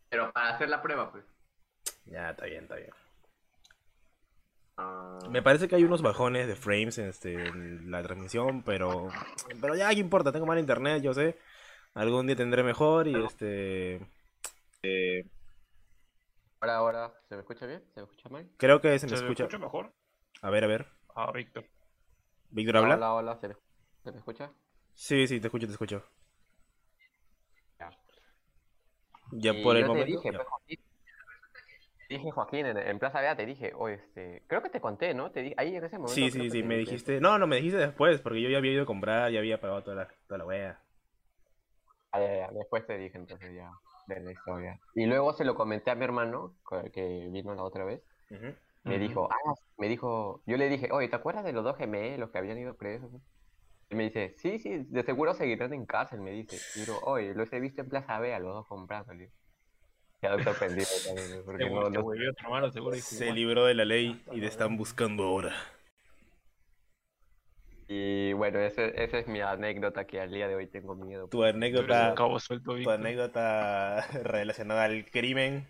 Pero 0.09 0.31
para 0.31 0.49
hacer 0.55 0.69
la 0.69 0.81
prueba, 0.81 1.11
pues. 1.11 1.25
Ya, 2.05 2.29
está 2.31 2.45
bien, 2.45 2.63
está 2.63 2.75
bien. 2.75 2.91
Ah, 4.77 5.19
Me 5.29 5.41
parece 5.41 5.67
que 5.67 5.75
hay 5.75 5.83
unos 5.83 6.01
bajones 6.01 6.47
de 6.47 6.55
frames 6.55 6.97
en, 6.97 7.07
este, 7.07 7.33
en 7.33 7.89
la 7.91 8.03
transmisión, 8.03 8.61
pero 8.63 9.09
pero 9.61 9.75
ya, 9.75 9.89
¿qué 9.89 9.99
importa? 9.99 10.31
Tengo 10.31 10.45
mal 10.45 10.59
internet, 10.59 11.01
yo 11.01 11.13
sé. 11.13 11.37
Algún 11.93 12.27
día 12.27 12.35
tendré 12.35 12.63
mejor 12.63 13.07
y 13.07 13.15
este... 13.23 14.01
Ahora, 16.59 16.75
ahora, 16.77 17.13
¿se 17.29 17.35
me 17.35 17.41
escucha 17.41 17.65
bien? 17.65 17.83
¿Se 17.93 18.01
me 18.01 18.05
escucha 18.05 18.29
mal? 18.29 18.49
Creo 18.57 18.81
que 18.81 18.99
se 18.99 19.07
me 19.07 19.11
¿Se 19.11 19.15
escucha. 19.15 19.43
escucha 19.43 19.57
mejor? 19.57 19.93
A 20.41 20.49
ver, 20.49 20.63
a 20.63 20.67
ver. 20.67 20.87
Ah, 21.15 21.31
Víctor. 21.31 21.65
¿Víctor 22.49 22.77
habla? 22.77 22.95
Hola, 22.95 23.13
hola, 23.13 23.37
¿se 23.39 23.47
me, 23.49 23.55
se 24.03 24.11
me 24.11 24.17
escucha? 24.17 24.51
Sí, 24.93 25.27
sí, 25.27 25.39
te 25.39 25.47
escucho, 25.47 25.67
te 25.67 25.73
escucho. 25.73 26.03
Ya. 27.79 27.89
Ya 29.41 29.53
Y 29.53 29.63
por 29.63 29.75
el 29.77 29.81
yo 29.81 29.87
te 29.91 29.97
momento. 29.97 30.17
dije, 30.17 30.31
ya. 30.31 30.37
pues, 30.37 30.47
Joaquín, 30.47 30.77
dije 32.09 32.31
Joaquín 32.31 32.65
en, 32.65 32.77
en 32.77 32.99
Plaza 32.99 33.21
Vea, 33.21 33.35
te 33.35 33.45
dije, 33.45 33.73
oye, 33.75 33.95
este, 33.95 34.43
creo 34.47 34.61
que 34.61 34.69
te 34.69 34.81
conté, 34.81 35.13
¿no? 35.13 35.31
Te 35.31 35.41
di- 35.41 35.53
ahí 35.57 35.75
en 35.75 35.83
ese 35.83 35.97
momento. 35.97 36.25
Sí, 36.25 36.31
sí, 36.31 36.49
sí, 36.51 36.57
te 36.59 36.67
me 36.67 36.75
dije. 36.75 36.91
dijiste. 36.91 37.19
No, 37.21 37.37
no, 37.39 37.47
me 37.47 37.57
dijiste 37.57 37.77
después, 37.79 38.21
porque 38.21 38.41
yo 38.41 38.49
ya 38.49 38.57
había 38.59 38.71
ido 38.73 38.83
a 38.83 38.85
comprar, 38.85 39.31
ya 39.31 39.39
había 39.39 39.59
pagado 39.59 39.83
toda 39.83 39.95
la, 39.97 40.07
toda 40.27 40.37
la 40.39 40.45
wea. 40.45 40.81
Ah, 42.11 42.19
ya, 42.19 42.35
ya, 42.37 42.51
después 42.51 42.85
te 42.87 42.97
dije 42.97 43.17
entonces 43.17 43.53
ya 43.55 43.71
de 44.07 44.19
la 44.21 44.31
historia. 44.31 44.79
Y 44.93 45.05
luego 45.05 45.33
se 45.33 45.43
lo 45.45 45.55
comenté 45.55 45.91
a 45.91 45.95
mi 45.95 46.05
hermano, 46.05 46.55
que 46.93 47.27
vino 47.31 47.53
la 47.55 47.63
otra 47.63 47.83
vez. 47.85 48.01
Me 48.83 48.99
dijo, 48.99 49.29
ah, 49.31 49.53
me 49.77 49.87
dijo, 49.89 50.43
yo 50.45 50.57
le 50.57 50.69
dije, 50.69 50.89
oye, 50.91 51.09
¿te 51.09 51.15
acuerdas 51.15 51.43
de 51.45 51.53
los 51.53 51.63
dos 51.63 51.77
gemelos 51.77 52.31
que 52.31 52.37
habían 52.37 52.59
ido 52.59 52.75
presos? 52.77 53.11
Y 53.89 53.95
me 53.95 54.03
dice, 54.05 54.33
sí, 54.37 54.57
sí, 54.59 54.83
de 54.89 55.03
seguro 55.03 55.33
seguirán 55.33 55.73
en 55.73 55.85
cárcel, 55.85 56.19
me 56.19 56.31
dice. 56.31 56.57
Y 56.75 56.79
digo, 56.81 56.99
oye, 57.03 57.33
los 57.35 57.51
he 57.53 57.59
visto 57.59 57.81
en 57.81 57.89
Plaza 57.89 58.19
Vea, 58.19 58.39
los 58.39 58.53
dos 58.53 58.67
comprando. 58.67 59.13
le 59.13 59.25
digo. 59.25 59.33
Quedó 60.21 60.43
sorprendido 60.43 60.87
también, 61.05 61.41
porque 61.45 61.63
Te, 61.65 61.69
no, 61.69 62.01
volvió 62.01 62.31
seguro. 62.71 62.95
Se 62.95 63.31
libró 63.31 63.65
de 63.65 63.75
la 63.75 63.85
ley 63.85 64.23
y 64.31 64.39
te 64.39 64.47
están 64.47 64.75
buscando 64.77 65.23
ahora. 65.23 65.53
Y 67.87 68.33
bueno, 68.33 68.59
ese- 68.59 69.03
esa 69.03 69.19
es 69.19 69.27
mi 69.27 69.41
anécdota 69.41 70.05
que 70.07 70.19
al 70.19 70.31
día 70.31 70.47
de 70.47 70.55
hoy 70.55 70.67
tengo 70.67 70.95
miedo. 70.95 71.27
Tu 71.27 71.43
anécdota, 71.43 72.15
suelto, 72.39 72.75
tu 72.75 72.89
anécdota 72.89 74.01
relacionada 74.23 74.85
al 74.85 75.05
crimen, 75.11 75.67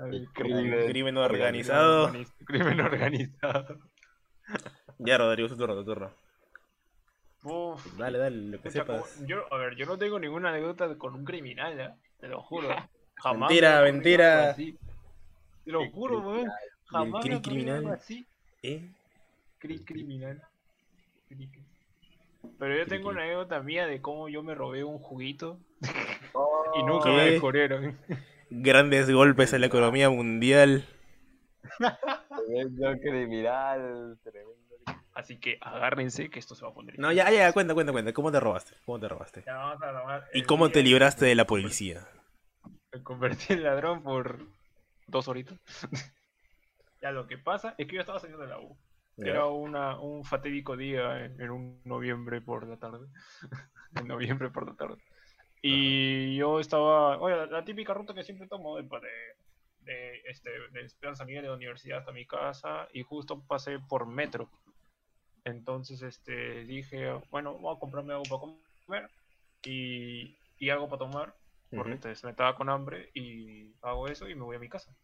Al 0.00 0.26
crimen. 0.34 0.86
crimen 0.88 1.16
organizado. 1.16 2.10
Crimen 2.44 2.80
organizado. 2.80 3.78
Ya, 4.98 5.18
Rodrigo, 5.18 5.48
tu 5.48 5.56
turno, 5.56 5.76
tu 5.76 5.84
turno. 5.84 6.23
Uf. 7.44 7.96
Dale, 7.98 8.18
dale, 8.18 8.36
lo 8.36 8.60
que 8.60 8.70
como- 8.70 8.72
sepas. 9.04 9.26
yo, 9.26 9.52
a 9.52 9.56
ver, 9.58 9.76
yo 9.76 9.86
no 9.86 9.96
tengo 9.98 10.18
ninguna 10.18 10.48
anécdota 10.50 10.96
con 10.96 11.14
un 11.14 11.24
criminal, 11.24 11.78
¿eh? 11.78 11.90
te 12.20 12.28
lo 12.28 12.42
juro. 12.42 12.68
Jamás 13.16 13.48
Mentira, 13.50 13.80
me 13.82 13.92
mentira. 13.92 14.54
Te 14.56 14.74
lo 15.66 15.88
juro, 15.90 16.20
weón. 16.20 16.48
Jamás 16.86 17.24
cri- 17.24 17.40
criminal? 17.42 17.86
así. 17.88 18.26
¿Eh? 18.62 18.90
Cri 19.58 19.78
criminal. 19.84 20.42
Cri- 21.30 21.50
cri. 21.50 21.62
Pero 22.58 22.76
yo 22.76 22.86
tengo 22.86 23.08
una 23.08 23.22
anécdota 23.22 23.60
mía 23.60 23.86
de 23.86 24.00
cómo 24.02 24.28
yo 24.28 24.42
me 24.42 24.54
robé 24.54 24.84
un 24.84 24.98
juguito 24.98 25.58
y 25.80 25.86
Oh, 26.34 26.84
nunca 26.86 27.08
me 27.10 27.30
descubrieron. 27.30 27.96
Grandes 28.50 29.10
golpes 29.10 29.52
en 29.54 29.60
la 29.62 29.66
economía 29.68 30.10
mundial. 30.10 30.84
Tremendo 32.46 32.92
criminal, 33.00 34.18
tremendo 34.22 34.76
criminal. 34.84 34.93
Así 35.14 35.38
que 35.38 35.58
agárrense 35.60 36.28
que 36.28 36.40
esto 36.40 36.54
se 36.54 36.64
va 36.64 36.72
a 36.72 36.74
poner. 36.74 36.98
No, 36.98 37.12
ya, 37.12 37.30
ya, 37.30 37.52
cuenta, 37.52 37.72
cuenta, 37.72 37.92
cuenta. 37.92 38.12
¿Cómo 38.12 38.32
te 38.32 38.40
robaste? 38.40 38.74
¿Cómo 38.84 38.98
te 38.98 39.08
robaste? 39.08 39.44
Ya 39.46 39.54
vamos 39.54 39.82
a 39.82 39.86
grabar 39.86 40.24
¿Y 40.34 40.42
cómo 40.42 40.70
te 40.70 40.82
libraste 40.82 41.24
de 41.24 41.36
la 41.36 41.46
policía? 41.46 42.06
Me 42.92 43.02
convertí 43.02 43.52
en 43.52 43.62
ladrón 43.62 44.02
por 44.02 44.40
dos 45.06 45.28
horitas. 45.28 45.58
ya 47.00 47.12
lo 47.12 47.28
que 47.28 47.38
pasa 47.38 47.76
es 47.78 47.86
que 47.86 47.94
yo 47.94 48.00
estaba 48.00 48.18
saliendo 48.18 48.42
de 48.42 48.50
la 48.50 48.58
U. 48.58 48.76
Era 49.16 49.46
una, 49.46 50.00
un 50.00 50.24
fatídico 50.24 50.76
día 50.76 51.24
en, 51.24 51.40
en 51.40 51.50
un 51.50 51.80
noviembre 51.84 52.40
por 52.40 52.66
la 52.66 52.76
tarde. 52.76 53.06
en 53.94 54.08
noviembre 54.08 54.50
por 54.50 54.66
la 54.66 54.74
tarde. 54.74 54.96
Y 55.62 56.36
yo 56.36 56.58
estaba, 56.58 57.18
oye, 57.18 57.36
la, 57.36 57.46
la 57.46 57.64
típica 57.64 57.94
ruta 57.94 58.12
que 58.12 58.24
siempre 58.24 58.48
tomo 58.48 58.76
de, 58.76 58.82
de, 58.82 59.08
de, 59.80 60.22
este, 60.26 60.50
de 60.72 60.80
Esperanza 60.80 61.24
Miguel 61.24 61.42
de 61.42 61.48
la 61.48 61.54
universidad 61.54 62.00
hasta 62.00 62.12
mi 62.12 62.26
casa 62.26 62.88
y 62.92 63.02
justo 63.02 63.42
pasé 63.46 63.78
por 63.78 64.06
metro. 64.06 64.50
Entonces 65.44 66.02
este, 66.02 66.64
dije, 66.64 67.12
bueno, 67.30 67.58
voy 67.58 67.74
a 67.74 67.78
comprarme 67.78 68.14
algo 68.14 68.24
para 68.24 68.40
comer 68.86 69.10
y, 69.64 70.38
y 70.58 70.70
algo 70.70 70.88
para 70.88 70.98
tomar 70.98 71.36
porque 71.70 71.90
Ujú. 71.90 71.94
este, 71.96 72.16
se 72.16 72.26
me 72.26 72.30
estaba 72.30 72.56
con 72.56 72.68
hambre 72.68 73.10
y 73.14 73.74
hago 73.82 74.08
eso 74.08 74.28
y 74.28 74.34
me 74.34 74.42
voy 74.42 74.56
a 74.56 74.60
mi 74.60 74.68
casa. 74.68 74.94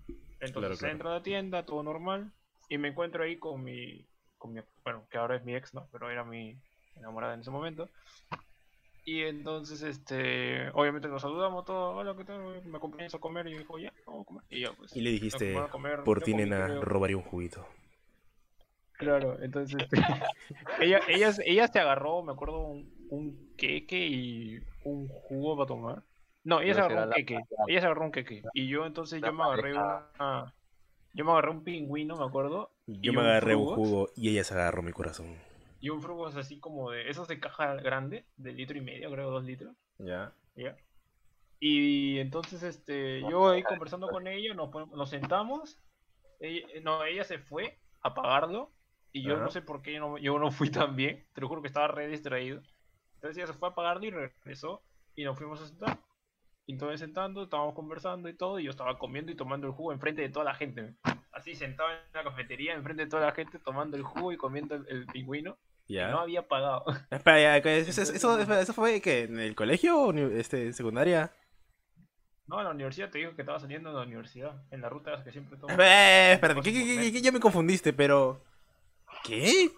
Entonces 0.40 0.52
Claro, 0.52 0.76
claro. 0.76 0.92
entro 0.92 1.10
a 1.10 1.14
la 1.14 1.22
tienda, 1.22 1.66
todo 1.66 1.82
normal, 1.82 2.32
y 2.68 2.78
me 2.78 2.88
encuentro 2.88 3.24
ahí 3.24 3.38
con 3.38 3.62
mi, 3.62 4.06
con 4.38 4.52
mi, 4.52 4.60
bueno, 4.84 5.06
que 5.10 5.18
ahora 5.18 5.36
es 5.36 5.44
mi 5.44 5.54
ex, 5.54 5.74
¿no? 5.74 5.88
Pero 5.92 6.10
era 6.10 6.24
mi 6.24 6.56
enamorada 6.96 7.34
en 7.34 7.40
ese 7.40 7.50
momento. 7.50 7.90
Y 9.04 9.22
entonces, 9.22 9.82
este, 9.82 10.70
obviamente 10.70 11.08
nos 11.08 11.22
saludamos 11.22 11.64
todos, 11.64 11.96
hola, 11.96 12.14
¿qué 12.16 12.24
tal? 12.24 12.62
Me 12.64 12.76
acompañas 12.76 13.14
a 13.14 13.18
comer 13.18 13.48
y 13.48 13.58
dijo, 13.58 13.78
ya, 13.78 13.92
vamos 14.06 14.22
a 14.22 14.24
comer. 14.26 14.44
Y 14.50 14.60
yo, 14.60 14.74
pues, 14.76 14.94
Y 14.94 15.00
le 15.00 15.10
dijiste, 15.10 15.52
fuimos 15.52 15.68
a 15.68 15.72
comer, 15.72 16.00
por 16.04 16.20
yo 16.20 16.24
ti, 16.24 16.34
nena, 16.34 16.80
robaría 16.80 17.16
un 17.16 17.24
juguito. 17.24 17.66
Claro, 19.00 19.42
entonces 19.42 19.82
este, 19.82 19.96
ella, 20.82 21.00
ella, 21.08 21.30
ella 21.44 21.68
se 21.68 21.80
agarró, 21.80 22.22
me 22.22 22.32
acuerdo, 22.32 22.60
un, 22.60 22.92
un 23.10 23.54
queque 23.56 24.06
y 24.06 24.60
un 24.84 25.08
jugo 25.08 25.56
para 25.56 25.66
tomar. 25.66 26.02
No, 26.44 26.60
ella 26.60 26.74
se 26.74 26.80
agarró 26.80 27.04
un 27.06 27.12
queque, 27.12 27.40
ella 27.68 27.80
se 27.80 27.86
agarró 27.86 28.04
un 28.04 28.12
queque. 28.12 28.42
Y 28.54 28.68
yo 28.68 28.86
entonces 28.86 29.20
La 29.22 29.28
yo 29.28 29.32
me 29.34 29.42
agarré 29.44 29.72
una, 29.72 30.54
yo 31.14 31.24
me 31.24 31.30
agarré 31.32 31.50
un 31.50 31.64
pingüino, 31.64 32.16
me 32.16 32.24
acuerdo, 32.24 32.70
Yo 32.86 33.12
¿Y 33.12 33.14
me 33.14 33.20
un 33.22 33.26
agarré 33.26 33.56
un 33.56 33.64
jugo 33.66 34.08
y 34.16 34.28
ella 34.30 34.44
se 34.44 34.54
agarró 34.54 34.82
mi 34.82 34.92
corazón. 34.92 35.36
y 35.80 35.88
un 35.88 36.02
frugos 36.02 36.36
así 36.36 36.60
como 36.60 36.90
de, 36.90 37.08
esos 37.08 37.26
de 37.28 37.40
caja 37.40 37.74
grande, 37.76 38.26
de 38.36 38.52
litro 38.52 38.76
y 38.76 38.82
medio, 38.82 39.10
creo, 39.10 39.30
dos 39.30 39.44
litros. 39.44 39.74
Ya. 39.98 40.32
¿ya? 40.56 40.76
Y 41.58 42.18
entonces, 42.18 42.62
este, 42.62 43.20
yo 43.22 43.48
ahí 43.50 43.62
conversando 43.62 44.08
con 44.08 44.26
ella, 44.26 44.54
nos, 44.54 44.70
nos 44.90 45.10
sentamos, 45.10 45.78
ella- 46.40 46.66
no, 46.82 47.04
ella 47.04 47.24
se 47.24 47.38
fue 47.38 47.78
a 48.02 48.14
pagarlo, 48.14 48.70
y 49.12 49.22
yo 49.22 49.34
Ajá. 49.34 49.44
no 49.44 49.50
sé 49.50 49.62
por 49.62 49.82
qué 49.82 49.94
yo 49.94 50.00
no, 50.00 50.18
yo 50.18 50.38
no 50.38 50.50
fui 50.50 50.70
también, 50.70 51.26
te 51.34 51.40
lo 51.40 51.48
juro 51.48 51.62
que 51.62 51.68
estaba 51.68 51.88
re 51.88 52.08
distraído. 52.08 52.62
Entonces 53.14 53.36
ella 53.38 53.46
se 53.52 53.58
fue 53.58 53.68
a 53.68 53.74
pagarlo 53.74 54.04
y 54.06 54.10
regresó, 54.10 54.82
y 55.14 55.24
nos 55.24 55.36
fuimos 55.36 55.60
a 55.60 55.66
sentar. 55.66 55.98
Y 56.66 56.72
entonces 56.74 57.00
sentando, 57.00 57.42
estábamos 57.44 57.74
conversando 57.74 58.28
y 58.28 58.34
todo, 58.36 58.58
y 58.60 58.64
yo 58.64 58.70
estaba 58.70 58.98
comiendo 58.98 59.32
y 59.32 59.36
tomando 59.36 59.66
el 59.66 59.72
jugo 59.72 59.92
enfrente 59.92 60.22
de 60.22 60.28
toda 60.30 60.44
la 60.44 60.54
gente. 60.54 60.94
Así 61.32 61.54
sentado 61.54 61.90
en 61.90 61.98
la 62.14 62.24
cafetería, 62.24 62.74
enfrente 62.74 63.04
de 63.04 63.10
toda 63.10 63.26
la 63.26 63.32
gente, 63.32 63.58
tomando 63.58 63.96
el 63.96 64.02
jugo 64.04 64.32
y 64.32 64.36
comiendo 64.36 64.74
el, 64.76 64.86
el 64.88 65.06
pingüino, 65.06 65.58
Ya. 65.88 66.08
no 66.10 66.20
había 66.20 66.46
pagado. 66.46 66.84
Espera, 67.10 67.40
ya, 67.40 67.62
¿qué 67.62 67.78
es- 67.80 67.98
eso, 67.98 68.12
eso, 68.12 68.40
¿eso 68.40 68.72
fue 68.72 69.00
que 69.00 69.22
en 69.24 69.38
el 69.40 69.54
colegio 69.56 69.98
o 70.00 70.12
este, 70.14 70.66
en 70.66 70.74
secundaria? 70.74 71.32
No, 72.46 72.58
en 72.58 72.64
la 72.64 72.70
universidad 72.70 73.10
te 73.10 73.18
digo 73.18 73.34
que 73.34 73.42
estaba 73.42 73.60
saliendo 73.60 73.90
de 73.90 73.96
la 73.96 74.02
universidad, 74.02 74.62
en 74.72 74.80
la 74.80 74.88
ruta 74.88 75.22
que 75.22 75.30
siempre 75.30 75.56
tomo. 75.56 75.70
Espera, 75.70 76.32
espérate, 76.32 76.62
¿qué, 76.62 76.72
qué, 76.72 76.84
qué, 76.84 76.96
qué- 77.00 77.12
qué? 77.12 77.22
ya 77.22 77.32
me 77.32 77.40
confundiste, 77.40 77.92
pero... 77.92 78.42
¿Qué? 79.24 79.70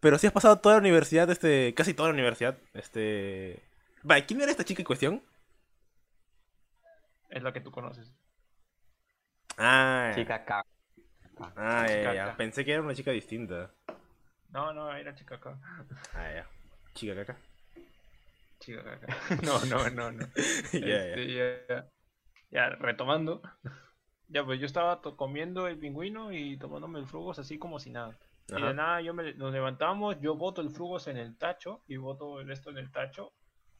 Pero 0.00 0.18
si 0.18 0.26
has 0.26 0.32
pasado 0.32 0.58
toda 0.58 0.76
la 0.76 0.80
universidad, 0.80 1.28
este, 1.30 1.74
casi 1.74 1.94
toda 1.94 2.10
la 2.10 2.14
universidad, 2.14 2.56
este... 2.74 3.62
Vale, 4.02 4.24
¿quién 4.26 4.40
era 4.40 4.50
esta 4.50 4.64
chica 4.64 4.82
en 4.82 4.86
cuestión? 4.86 5.22
Es 7.30 7.42
la 7.42 7.52
que 7.52 7.60
tú 7.60 7.70
conoces. 7.70 8.12
Ah, 9.58 10.12
Chica 10.14 10.44
K. 10.44 10.64
ah, 11.56 11.86
ya. 11.88 12.36
Pensé 12.36 12.64
que 12.64 12.72
era 12.72 12.82
una 12.82 12.94
chica 12.94 13.10
distinta. 13.10 13.70
No, 14.50 14.72
no, 14.72 14.94
era 14.94 15.14
chica 15.14 15.36
acá. 15.36 15.58
Ah, 16.14 16.32
ya. 16.32 16.46
Chica 16.94 17.14
caca. 17.14 17.36
Chica 18.60 18.80
acá. 18.80 19.06
No, 19.42 19.64
no, 19.66 19.90
no, 19.90 20.12
no. 20.12 20.26
ya. 20.72 20.78
Este, 20.78 21.32
ya, 21.32 21.66
ya. 21.68 21.86
Ya, 22.50 22.68
retomando. 22.70 23.42
Ya, 24.28 24.44
pues 24.44 24.58
yo 24.60 24.66
estaba 24.66 25.00
comiendo 25.00 25.66
el 25.68 25.78
pingüino 25.78 26.32
y 26.32 26.56
tomándome 26.58 26.98
el 26.98 27.06
frugos 27.06 27.38
así 27.38 27.58
como 27.58 27.78
si 27.78 27.90
nada. 27.90 28.18
Y 28.48 28.54
de 28.68 28.74
nada, 28.74 29.00
yo 29.00 29.12
me, 29.14 29.34
nos 29.34 29.52
levantamos, 29.52 30.20
yo 30.20 30.34
boto 30.36 30.60
el 30.60 30.70
frugos 30.70 31.06
en 31.08 31.16
el 31.16 31.36
tacho 31.36 31.82
y 31.88 31.96
boto 31.96 32.40
el 32.40 32.50
esto 32.50 32.70
en 32.70 32.78
el 32.78 32.90
tacho 32.92 33.32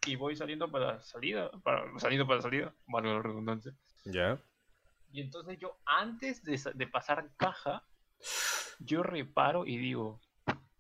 y 0.07 0.17
voy 0.17 0.37
saliendo 0.37 0.71
para 0.71 0.95
la 0.95 1.01
salida, 1.03 1.51
para, 1.63 1.85
saliendo 1.99 2.27
para 2.27 2.37
la 2.37 2.43
salida, 2.43 2.75
valga 2.87 3.15
la 3.15 3.23
redundancia. 3.23 3.73
Ya. 4.05 4.39
Y 5.13 5.21
entonces 5.21 5.59
yo, 5.59 5.79
antes 5.85 6.43
de, 6.45 6.59
sa- 6.59 6.73
de 6.73 6.87
pasar 6.87 7.29
caja, 7.37 7.85
yo 8.81 9.03
reparo 9.03 9.67
y 9.67 9.77
digo, 9.79 10.21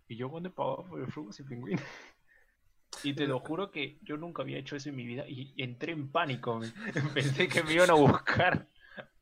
¿y 0.09 0.17
yo 0.17 0.31
cuándo 0.31 0.49
he 0.49 0.53
pagado 0.53 0.85
por 0.89 1.01
el 1.01 1.07
frugos 1.11 1.39
y 1.41 1.45
pingüino? 1.45 1.83
Y 3.03 3.15
te 3.15 3.27
lo 3.27 3.41
juro 3.41 3.71
que 3.71 3.99
yo 4.03 4.17
nunca 4.17 4.43
había 4.43 4.59
hecho 4.59 4.75
eso 4.75 4.89
en 4.89 4.97
mi 4.97 5.07
vida 5.07 5.29
y 5.29 5.55
entré 5.63 5.93
en 5.93 6.11
pánico. 6.11 6.61
Pensé 7.15 7.49
que 7.49 7.63
me 7.63 7.75
iban 7.75 7.91
a 7.91 7.95
buscar 7.95 8.69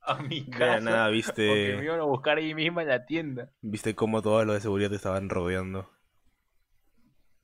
a 0.06 0.22
mi 0.22 0.44
casa. 0.46 0.80
nada 0.80 1.08
o 1.08 1.12
que 1.12 1.76
me 1.78 1.84
iban 1.84 2.00
a 2.00 2.04
buscar 2.04 2.38
ahí 2.38 2.54
misma 2.54 2.82
en 2.82 2.88
la 2.88 3.06
tienda. 3.06 3.50
viste 3.62 3.94
cómo 3.94 4.22
todos 4.22 4.44
los 4.46 4.54
de 4.54 4.60
seguridad 4.60 4.90
te 4.90 4.96
estaban 4.96 5.28
rodeando. 5.28 5.90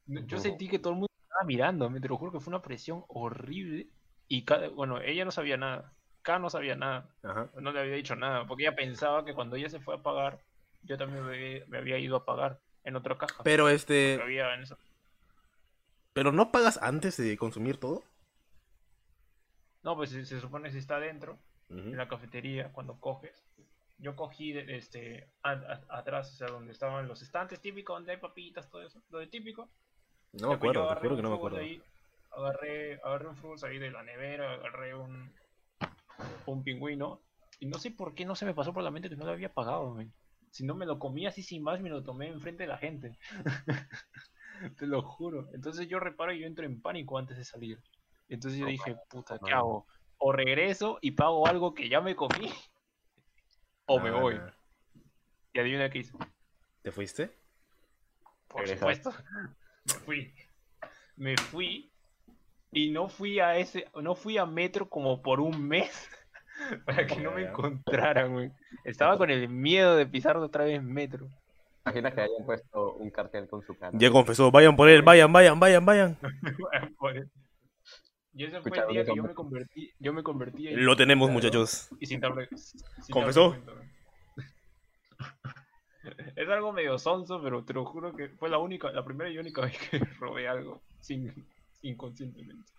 Yo 0.06 0.38
sentí 0.38 0.68
que 0.68 0.78
todo 0.78 0.92
el 0.94 0.98
mundo 1.00 1.12
estaba 1.22 1.46
mirándome, 1.46 2.00
te 2.00 2.08
lo 2.08 2.16
juro 2.16 2.32
que 2.32 2.40
fue 2.40 2.50
una 2.50 2.62
presión 2.62 3.04
horrible. 3.08 3.88
Y 4.28 4.44
cada, 4.44 4.68
bueno, 4.68 5.00
ella 5.00 5.24
no 5.24 5.30
sabía 5.30 5.56
nada. 5.56 5.92
K 6.22 6.38
no 6.38 6.50
sabía 6.50 6.76
nada. 6.76 7.08
Ajá. 7.22 7.50
no 7.60 7.72
le 7.72 7.80
había 7.80 7.94
dicho 7.94 8.14
nada, 8.16 8.46
porque 8.46 8.64
ella 8.64 8.76
pensaba 8.76 9.24
que 9.24 9.34
cuando 9.34 9.56
ella 9.56 9.68
se 9.68 9.80
fue 9.80 9.94
a 9.94 10.02
pagar, 10.02 10.40
yo 10.82 10.96
también 10.98 11.24
me 11.24 11.34
había, 11.34 11.64
me 11.66 11.78
había 11.78 11.98
ido 11.98 12.16
a 12.16 12.24
pagar 12.24 12.60
en 12.84 12.96
otra 12.96 13.16
caja. 13.16 13.42
Pero 13.42 13.68
este, 13.68 14.20
había 14.22 14.54
en 14.54 14.62
esa- 14.62 14.78
pero 16.12 16.32
no 16.32 16.50
pagas 16.52 16.78
antes 16.82 17.16
de 17.16 17.36
consumir 17.36 17.78
todo. 17.78 18.02
No, 19.82 19.96
pues 19.96 20.10
se, 20.10 20.24
se 20.26 20.40
supone 20.40 20.68
que 20.68 20.72
si 20.72 20.78
está 20.78 20.98
Ujú. 21.70 21.78
en 21.78 21.96
la 21.96 22.08
cafetería, 22.08 22.72
cuando 22.72 22.98
coges. 22.98 23.46
Yo 23.98 24.16
cogí 24.16 24.56
este, 24.56 25.28
a- 25.42 25.52
a- 25.52 25.98
atrás, 25.98 26.32
o 26.32 26.36
sea, 26.36 26.48
donde 26.48 26.72
estaban 26.72 27.06
los 27.06 27.22
estantes 27.22 27.60
típicos, 27.60 27.96
donde 27.96 28.12
hay 28.12 28.18
papitas, 28.18 28.68
todo 28.70 28.82
eso, 28.82 29.00
lo 29.10 29.18
de 29.18 29.26
típico. 29.28 29.68
No 30.32 30.48
me 30.48 30.54
acuerdo, 30.54 30.80
te 30.82 30.86
agarré 30.86 31.00
juro 31.00 31.14
un 31.14 31.16
que 31.16 31.22
no 31.22 31.30
me 31.30 31.36
acuerdo. 31.36 31.58
ahí, 31.58 31.82
agarré, 32.30 32.94
agarré 33.02 33.28
un 33.28 33.36
frugos 33.36 33.64
ahí 33.64 33.78
de 33.78 33.90
la 33.90 34.02
nevera, 34.02 34.54
agarré 34.54 34.94
un, 34.94 35.32
un 36.46 36.62
pingüino. 36.64 37.20
Y 37.58 37.66
no 37.66 37.78
sé 37.78 37.90
por 37.90 38.14
qué 38.14 38.24
no 38.24 38.34
se 38.34 38.46
me 38.46 38.54
pasó 38.54 38.72
por 38.72 38.82
la 38.82 38.90
mente 38.90 39.10
que 39.10 39.16
no 39.16 39.26
lo 39.26 39.32
había 39.32 39.52
pagado, 39.52 39.94
men. 39.94 40.12
Si 40.50 40.64
no 40.64 40.74
me 40.74 40.86
lo 40.86 40.98
comí 40.98 41.26
así 41.26 41.42
sin 41.42 41.62
más, 41.62 41.80
me 41.80 41.90
lo 41.90 42.02
tomé 42.02 42.28
enfrente 42.28 42.64
de 42.64 42.68
la 42.68 42.78
gente. 42.78 43.16
Te 44.78 44.86
lo 44.86 45.02
juro. 45.02 45.48
Entonces 45.52 45.88
yo 45.88 46.00
reparo 46.00 46.32
y 46.32 46.40
yo 46.40 46.46
entro 46.46 46.64
en 46.64 46.80
pánico 46.80 47.18
antes 47.18 47.36
de 47.36 47.44
salir. 47.44 47.78
Entonces 48.28 48.60
yo 48.60 48.66
dije, 48.66 48.96
puta, 49.08 49.38
¿qué 49.38 49.52
hago? 49.52 49.86
O 50.22 50.32
regreso 50.32 50.98
y 51.00 51.12
pago 51.12 51.46
algo 51.46 51.74
que 51.74 51.88
ya 51.88 52.00
me 52.00 52.14
comí. 52.14 52.52
O 53.86 53.98
me 53.98 54.10
voy. 54.10 54.40
Y 55.52 55.58
adivina 55.58 55.90
qué 55.90 55.98
hice. 55.98 56.12
¿Te 56.82 56.92
fuiste? 56.92 57.30
Por 58.46 58.68
supuesto. 58.68 59.12
Me 59.84 59.94
fui. 59.94 60.34
Me 61.16 61.36
fui. 61.36 61.90
Y 62.72 62.90
no 62.90 63.08
fui 63.08 63.40
a 63.40 63.56
ese, 63.56 63.86
no 64.00 64.14
fui 64.14 64.38
a 64.38 64.46
metro 64.46 64.88
como 64.88 65.22
por 65.22 65.40
un 65.40 65.66
mes. 65.66 66.08
Para 66.84 67.06
que 67.06 67.16
no 67.16 67.32
me 67.32 67.48
encontraran, 67.48 68.32
güey. 68.32 68.52
Estaba 68.84 69.16
con 69.16 69.30
el 69.30 69.48
miedo 69.48 69.96
de 69.96 70.06
pisar 70.06 70.36
otra 70.36 70.64
vez 70.64 70.82
metro. 70.82 71.26
Imagina 71.84 72.12
que 72.12 72.20
hayan 72.20 72.44
puesto 72.44 72.94
un 72.94 73.10
cartel 73.10 73.48
con 73.48 73.62
su 73.62 73.76
cara. 73.76 73.96
Ya 73.98 74.10
confesó, 74.10 74.50
vayan 74.50 74.76
por 74.76 74.88
él, 74.88 75.02
vayan, 75.02 75.32
vayan, 75.32 75.58
vayan, 75.58 75.84
vayan. 75.84 76.18
Por 76.98 77.16
eso. 77.16 77.30
Y 78.32 78.44
ese 78.44 78.60
fue 78.60 78.78
el 78.78 78.88
día 78.88 79.04
que 79.04 79.08
¿dónde 79.08 79.22
yo 79.22 79.28
me 79.28 79.34
convertí, 79.34 79.92
yo 79.98 80.12
me 80.12 80.22
convertí 80.22 80.68
en 80.68 80.84
Lo 80.84 80.96
tenemos, 80.96 81.30
muchachos. 81.30 81.88
Y 81.98 82.06
sin 82.06 82.20
darme 82.20 82.48
¿Confesó? 83.10 83.56
Es 86.34 86.48
algo 86.48 86.72
medio 86.72 86.98
sonso, 86.98 87.42
pero 87.42 87.62
te 87.62 87.74
lo 87.74 87.84
juro 87.84 88.16
que 88.16 88.30
fue 88.30 88.48
la 88.48 88.56
única, 88.56 88.90
la 88.90 89.04
primera 89.04 89.28
y 89.28 89.38
única 89.38 89.60
vez 89.66 89.76
que 89.76 89.98
robé 90.18 90.48
algo 90.48 90.80
sin 91.00 91.46
inconscientemente. 91.82 92.72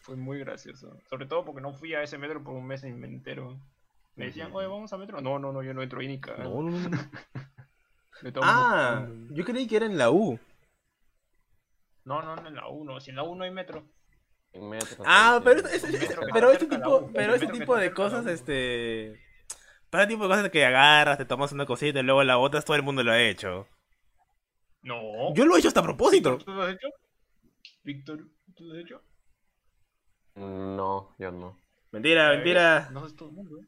Fue 0.00 0.16
muy 0.16 0.38
gracioso. 0.38 0.96
Sobre 1.08 1.26
todo 1.26 1.44
porque 1.44 1.60
no 1.60 1.72
fui 1.72 1.94
a 1.94 2.02
ese 2.02 2.18
metro 2.18 2.42
por 2.42 2.54
un 2.54 2.66
mes 2.66 2.82
y 2.84 2.92
me 2.92 3.06
entero. 3.06 3.58
Me 4.16 4.26
decían, 4.26 4.50
oye, 4.52 4.66
vamos 4.66 4.92
a 4.92 4.98
metro. 4.98 5.20
No, 5.20 5.38
no, 5.38 5.52
no, 5.52 5.62
yo 5.62 5.74
no 5.74 5.82
entro 5.82 6.00
ahí 6.00 6.08
ni 6.08 6.20
cagando. 6.20 6.62
No, 6.62 6.70
no, 6.70 6.78
no, 6.78 6.88
no. 6.88 6.98
Ah, 8.40 9.06
yo 9.30 9.44
creí 9.44 9.66
que 9.66 9.76
era 9.76 9.86
en 9.86 9.98
la 9.98 10.10
U. 10.10 10.38
No, 12.04 12.22
no, 12.22 12.36
no, 12.36 12.48
en 12.48 12.54
la 12.54 12.68
1. 12.68 13.00
Si 13.00 13.10
en 13.10 13.16
la 13.16 13.22
1 13.22 13.44
hay 13.44 13.50
metro. 13.50 13.84
En 14.54 14.68
metro, 14.68 15.04
Ah, 15.04 15.40
pero, 15.42 15.60
El 15.60 15.92
metro 15.92 16.26
que 16.26 16.32
pero 16.32 16.48
de 16.48 16.54
la 16.54 16.58
tipo, 16.58 17.10
pero 17.12 17.34
ese 17.34 17.46
tipo 17.48 17.76
de 17.76 17.92
cosas, 17.92 18.26
este, 18.26 19.20
para 19.90 20.04
ese 20.04 20.12
tipo 20.12 20.22
de 20.24 20.28
cosas 20.28 20.50
que 20.50 20.64
agarras, 20.64 21.18
te 21.18 21.24
tomas 21.24 21.50
una 21.52 21.66
cosita 21.66 21.98
y 21.98 22.02
luego 22.04 22.22
la 22.22 22.36
botas, 22.36 22.64
todo 22.64 22.76
el 22.76 22.82
mundo 22.84 23.02
lo 23.02 23.10
ha 23.12 23.20
hecho. 23.20 23.66
No. 24.82 25.34
Yo 25.34 25.44
lo 25.44 25.56
he 25.56 25.58
hecho 25.58 25.68
hasta 25.68 25.80
a 25.80 25.84
propósito. 25.84 26.38
¿Tú 26.38 26.52
lo 26.52 26.62
has 26.62 26.74
hecho? 26.74 26.88
Víctor, 27.82 28.24
¿tú 28.54 28.64
lo 28.64 28.74
has 28.74 28.80
hecho? 28.80 29.02
No, 30.36 31.14
yo 31.18 31.30
no. 31.32 31.58
Mentira, 31.90 32.28
A 32.28 32.32
mentira. 32.34 32.88
No 32.92 33.06
es 33.06 33.16
todo 33.16 33.30
el 33.30 33.34
mundo. 33.34 33.58
¿eh? 33.60 33.66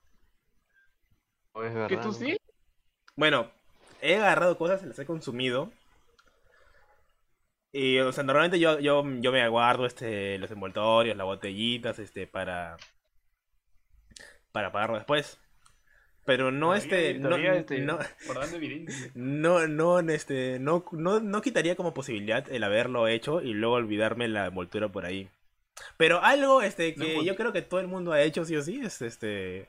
Es 1.64 1.88
¿Que 1.88 1.96
tú 1.96 2.12
sí? 2.12 2.37
Bueno, 3.16 3.51
he 4.03 4.16
agarrado 4.16 4.59
cosas, 4.59 4.83
las 4.83 4.99
he 4.99 5.07
consumido. 5.07 5.72
Y, 7.73 7.99
o 7.99 8.13
sea, 8.13 8.25
normalmente 8.25 8.59
yo, 8.59 8.79
yo, 8.81 9.05
yo 9.21 9.33
me 9.33 9.43
aguardo 9.43 9.87
este, 9.87 10.39
los 10.39 10.51
envoltorios, 10.51 11.17
las 11.17 11.27
botellitas, 11.27 11.99
este, 11.99 12.27
para. 12.27 12.77
para 14.53 14.73
pagarlo 14.73 14.97
después. 14.97 15.39
Pero 16.25 16.51
no, 16.51 16.75
este. 16.75 17.15
No, 17.15 17.37
este, 17.37 17.81
no, 17.81 17.99
no, 19.15 19.67
no, 19.67 20.01
este, 20.11 20.59
no, 20.59 20.85
no, 20.93 21.21
no 21.21 21.43
quitaría 21.43 21.77
como 21.77 21.95
posibilidad 21.95 22.51
el 22.51 22.65
haberlo 22.65 23.07
hecho 23.09 23.41
y 23.41 23.55
luego 23.55 23.77
olvidarme 23.77 24.29
la 24.29 24.47
envoltura 24.47 24.89
por 24.89 25.07
ahí. 25.07 25.31
Pero 25.97 26.23
algo 26.23 26.63
este 26.63 26.95
que 26.95 27.25
yo 27.25 27.37
creo 27.37 27.53
que 27.53 27.63
todo 27.63 27.81
el 27.81 27.87
mundo 27.87 28.13
ha 28.13 28.23
hecho 28.23 28.45
sí 28.45 28.57
o 28.57 28.63
sí 28.63 28.81
es 28.83 29.03
este 29.03 29.69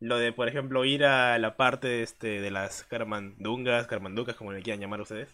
lo 0.00 0.18
de 0.18 0.32
por 0.32 0.48
ejemplo 0.48 0.84
ir 0.84 1.04
a 1.04 1.38
la 1.38 1.56
parte 1.56 2.02
este 2.02 2.40
de 2.40 2.50
las 2.50 2.84
carmandungas, 2.84 3.86
carmanducas 3.86 4.36
como 4.36 4.52
le 4.52 4.62
quieran 4.62 4.80
llamar 4.80 5.00
ustedes. 5.00 5.28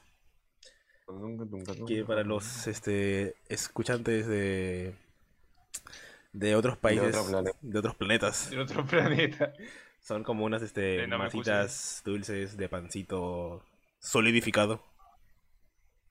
Que 1.86 2.04
para 2.04 2.24
los 2.24 2.66
este 2.66 3.36
escuchantes 3.48 4.26
de 4.26 4.94
de 6.32 6.54
otros 6.54 6.76
países, 6.76 7.16
otro 7.16 7.42
de 7.60 7.78
otros 7.78 7.94
planetas, 7.96 8.50
De 8.50 8.60
otro 8.60 8.84
planeta. 8.86 9.52
son 10.00 10.24
como 10.24 10.44
unas 10.44 10.62
este 10.62 11.06
Namekusei. 11.06 11.38
masitas 11.40 12.02
dulces 12.04 12.56
de 12.56 12.68
pancito 12.68 13.62
solidificado. 13.98 14.82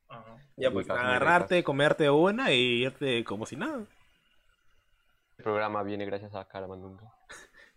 Ajá. 0.07 0.37
Ya 0.57 0.71
pues 0.71 0.89
agarrarte, 0.89 1.63
comerte 1.63 2.09
una 2.09 2.51
y 2.51 2.83
irte 2.83 3.23
como 3.23 3.45
si 3.45 3.55
nada. 3.55 3.85
El 5.37 5.43
programa 5.43 5.83
viene 5.83 6.05
gracias 6.05 6.35
a 6.35 6.45
Caramandunga. 6.45 7.13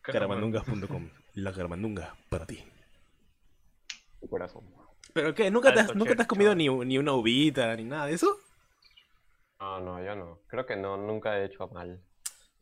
Caramandungas.com, 0.02 1.10
la 1.34 1.52
caramandunga 1.52 2.16
para 2.28 2.44
ti. 2.44 2.64
Tu 4.20 4.28
corazón. 4.28 4.64
¿Pero 5.12 5.34
qué? 5.34 5.50
¿Nunca 5.50 5.72
te 5.72 5.80
has, 5.80 5.94
¿nunca 5.94 6.14
te 6.14 6.22
has 6.22 6.28
comido 6.28 6.54
ni, 6.54 6.68
ni 6.68 6.98
una 6.98 7.12
uvita 7.14 7.74
ni 7.76 7.84
nada 7.84 8.06
de 8.06 8.14
eso? 8.14 8.38
No, 9.60 9.80
no, 9.80 10.04
yo 10.04 10.14
no. 10.14 10.40
Creo 10.46 10.66
que 10.66 10.76
no, 10.76 10.96
nunca 10.98 11.38
he 11.38 11.44
hecho 11.46 11.66
mal. 11.68 12.02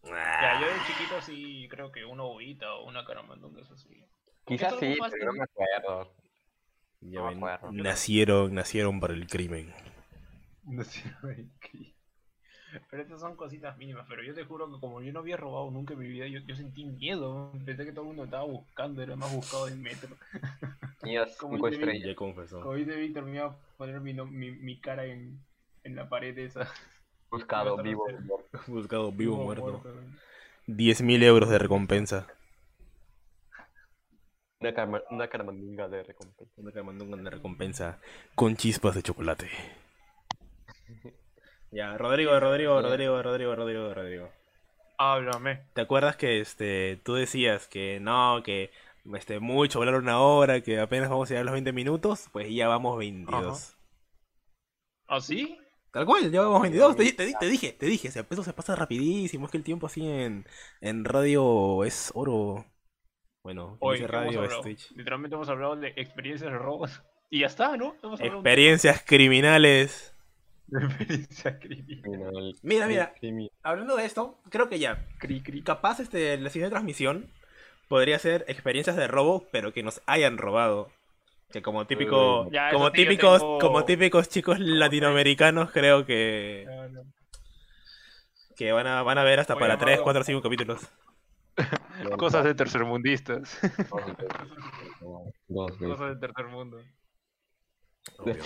Ya, 0.02 0.60
yo 0.60 0.66
de 0.66 0.82
chiquito 0.86 1.20
sí 1.22 1.68
creo 1.70 1.92
que 1.92 2.04
una 2.04 2.24
ovita 2.24 2.74
o 2.74 2.86
una 2.88 3.04
caramandunga 3.04 3.60
es 3.62 3.70
así. 3.70 4.08
Quizás 4.46 4.74
sí, 4.78 4.96
pero 5.10 5.26
no 5.26 5.32
me 5.32 5.44
acuerdo. 5.44 6.14
Ya 7.00 7.20
No 7.20 7.26
me 7.26 7.34
ven, 7.34 7.38
acuerdo. 7.38 7.72
nacieron, 7.72 8.54
nacieron 8.54 9.00
para 9.00 9.14
el 9.14 9.26
crimen. 9.26 9.74
No 10.64 10.84
sé, 10.84 11.02
güey, 11.22 11.50
qué- 11.60 11.94
Pero 12.90 13.02
estas 13.02 13.20
son 13.20 13.36
cositas 13.36 13.76
mínimas, 13.78 14.06
pero 14.08 14.22
yo 14.22 14.34
te 14.34 14.44
juro 14.44 14.72
que 14.72 14.80
como 14.80 15.00
yo 15.02 15.12
no 15.12 15.20
había 15.20 15.36
robado 15.36 15.70
nunca 15.70 15.94
en 15.94 16.00
mi 16.00 16.08
vida, 16.08 16.26
yo, 16.26 16.40
yo 16.40 16.54
sentí 16.56 16.84
miedo. 16.84 17.52
Pensé 17.64 17.84
que 17.84 17.92
todo 17.92 18.02
el 18.02 18.08
mundo 18.08 18.24
estaba 18.24 18.44
buscando, 18.44 19.02
era 19.02 19.16
más 19.16 19.34
buscado 19.34 19.66
del 19.66 19.78
metro. 19.78 20.16
Tenías 21.00 21.36
Como 21.36 21.54
cinco 21.54 21.66
de 21.70 21.76
estrellas. 21.76 22.16
Confesó. 22.16 22.60
Como 22.60 22.74
dice 22.74 22.94
Víctor, 22.96 23.24
me 23.24 23.36
iba 23.36 23.46
a 23.46 23.56
poner 23.76 24.00
mi, 24.00 24.12
no- 24.12 24.26
mi, 24.26 24.50
mi 24.50 24.78
cara 24.80 25.04
en, 25.06 25.38
en 25.84 25.96
la 25.96 26.08
pared 26.08 26.36
esa. 26.38 26.68
Buscado, 27.30 27.76
vivo. 27.82 28.06
muerto. 28.08 28.60
Buscado 28.66 29.12
vivo 29.12 29.34
o 29.34 29.38
Vivo 29.38 29.44
muerto. 29.44 29.80
güey. 29.82 29.94
10.000 30.66 31.22
euros 31.24 31.48
de 31.48 31.58
recompensa. 31.58 32.26
Una, 34.60 34.74
carma- 34.74 35.02
una 35.10 35.28
caramandunga 35.28 35.88
de 35.88 36.02
recompensa. 36.02 36.52
Una 36.58 36.70
caramandunga 36.70 37.16
de 37.16 37.30
recompensa 37.30 37.98
con 38.34 38.56
chispas 38.56 38.94
de 38.94 39.02
chocolate. 39.02 39.48
Ya, 41.72 41.96
Rodrigo, 41.96 42.38
Rodrigo, 42.40 42.80
Rodrigo, 42.82 43.22
Rodrigo, 43.22 43.54
Rodrigo, 43.54 43.94
Rodrigo. 43.94 44.28
Háblame. 44.98 45.60
¿Te 45.74 45.80
acuerdas 45.80 46.16
que 46.16 46.40
este 46.40 47.00
tú 47.04 47.14
decías 47.14 47.68
que 47.68 48.00
no, 48.00 48.42
que 48.44 48.70
este 49.14 49.40
mucho 49.40 49.78
hablar 49.78 49.94
una 49.94 50.20
hora, 50.20 50.60
que 50.60 50.78
apenas 50.80 51.08
vamos 51.08 51.28
a 51.28 51.30
llegar 51.30 51.42
a 51.42 51.44
los 51.44 51.52
20 51.52 51.72
minutos? 51.72 52.28
Pues 52.32 52.52
ya 52.52 52.68
vamos 52.68 52.98
22. 52.98 53.76
¿Ah, 55.06 55.20
sí? 55.20 55.58
Tal 55.92 56.06
cual, 56.06 56.30
ya 56.30 56.42
vamos 56.42 56.62
22. 56.62 56.96
Te, 56.96 57.12
te 57.12 57.32
te 57.34 57.46
dije, 57.46 57.72
te 57.72 57.86
dije, 57.86 58.10
se- 58.10 58.24
eso 58.28 58.44
se 58.44 58.52
pasa 58.52 58.76
rapidísimo. 58.76 59.46
Es 59.46 59.52
que 59.52 59.58
el 59.58 59.64
tiempo 59.64 59.86
así 59.86 60.06
en, 60.06 60.46
en 60.80 61.04
radio 61.04 61.84
es 61.84 62.10
oro. 62.14 62.64
Bueno, 63.42 63.76
Hoy 63.80 63.96
dice 63.98 64.08
¿qué 64.10 64.16
hemos 64.16 64.26
radio 64.26 64.40
hablado? 64.42 64.62
Twitch. 64.62 64.90
Literalmente 64.92 65.34
hemos 65.34 65.48
hablado 65.48 65.76
de 65.76 65.88
experiencias 65.96 66.52
de 66.52 66.58
robos. 66.58 67.02
Y 67.30 67.40
ya 67.40 67.46
está, 67.46 67.76
¿no? 67.76 67.96
Hemos 68.02 68.20
Experiencias 68.20 69.02
criminales. 69.04 70.14
de 70.14 70.19
Criminal. 71.60 72.54
Mira, 72.62 72.86
mira. 72.86 73.14
Hablando 73.62 73.96
de 73.96 74.04
esto, 74.04 74.38
creo 74.50 74.68
que 74.68 74.78
ya. 74.78 75.06
Cri, 75.18 75.42
cri. 75.42 75.62
Capaz 75.62 76.00
este, 76.00 76.36
la 76.38 76.50
siguiente 76.50 76.70
transmisión 76.72 77.30
podría 77.88 78.18
ser 78.18 78.44
experiencias 78.48 78.96
de 78.96 79.08
robo, 79.08 79.46
pero 79.50 79.72
que 79.72 79.82
nos 79.82 80.00
hayan 80.06 80.38
robado. 80.38 80.90
Que 81.50 81.62
como 81.62 81.86
típico, 81.86 82.48
Ya, 82.52 82.70
como 82.70 82.92
típicos, 82.92 83.40
tengo- 83.40 83.58
como 83.58 83.84
típicos 83.84 84.28
chicos 84.28 84.60
latinoamericanos, 84.60 85.72
creo 85.72 86.06
que, 86.06 86.64
Ah, 86.70 86.86
que 88.56 88.70
van 88.72 88.86
a, 88.86 89.02
van 89.02 89.18
a 89.18 89.24
ver 89.24 89.40
hasta 89.40 89.54
Voy 89.54 89.62
para 89.62 89.74
a 89.74 89.78
3, 89.78 89.98
llamarlo- 89.98 90.04
4, 90.04 90.24
5 90.24 90.42
capítulos. 90.42 90.80
Cosas 92.16 92.44
de 92.44 92.54
tercermundistas. 92.54 93.58
Cosas 95.48 96.08
de 96.14 96.16
tercer 96.20 96.46
mundo. 96.46 96.80
Bien. 98.24 98.36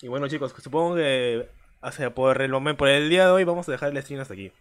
Y 0.00 0.08
bueno 0.08 0.28
chicos, 0.28 0.52
supongo 0.58 0.96
que 0.96 1.48
sea, 1.90 2.14
por 2.14 2.42
el 2.42 2.50
momento, 2.50 2.78
por 2.78 2.88
el 2.88 3.08
día 3.08 3.26
de 3.26 3.32
hoy 3.32 3.44
vamos 3.44 3.68
a 3.68 3.72
dejar 3.72 3.90
el 3.90 4.02
stream 4.02 4.20
hasta 4.20 4.34
aquí. 4.34 4.52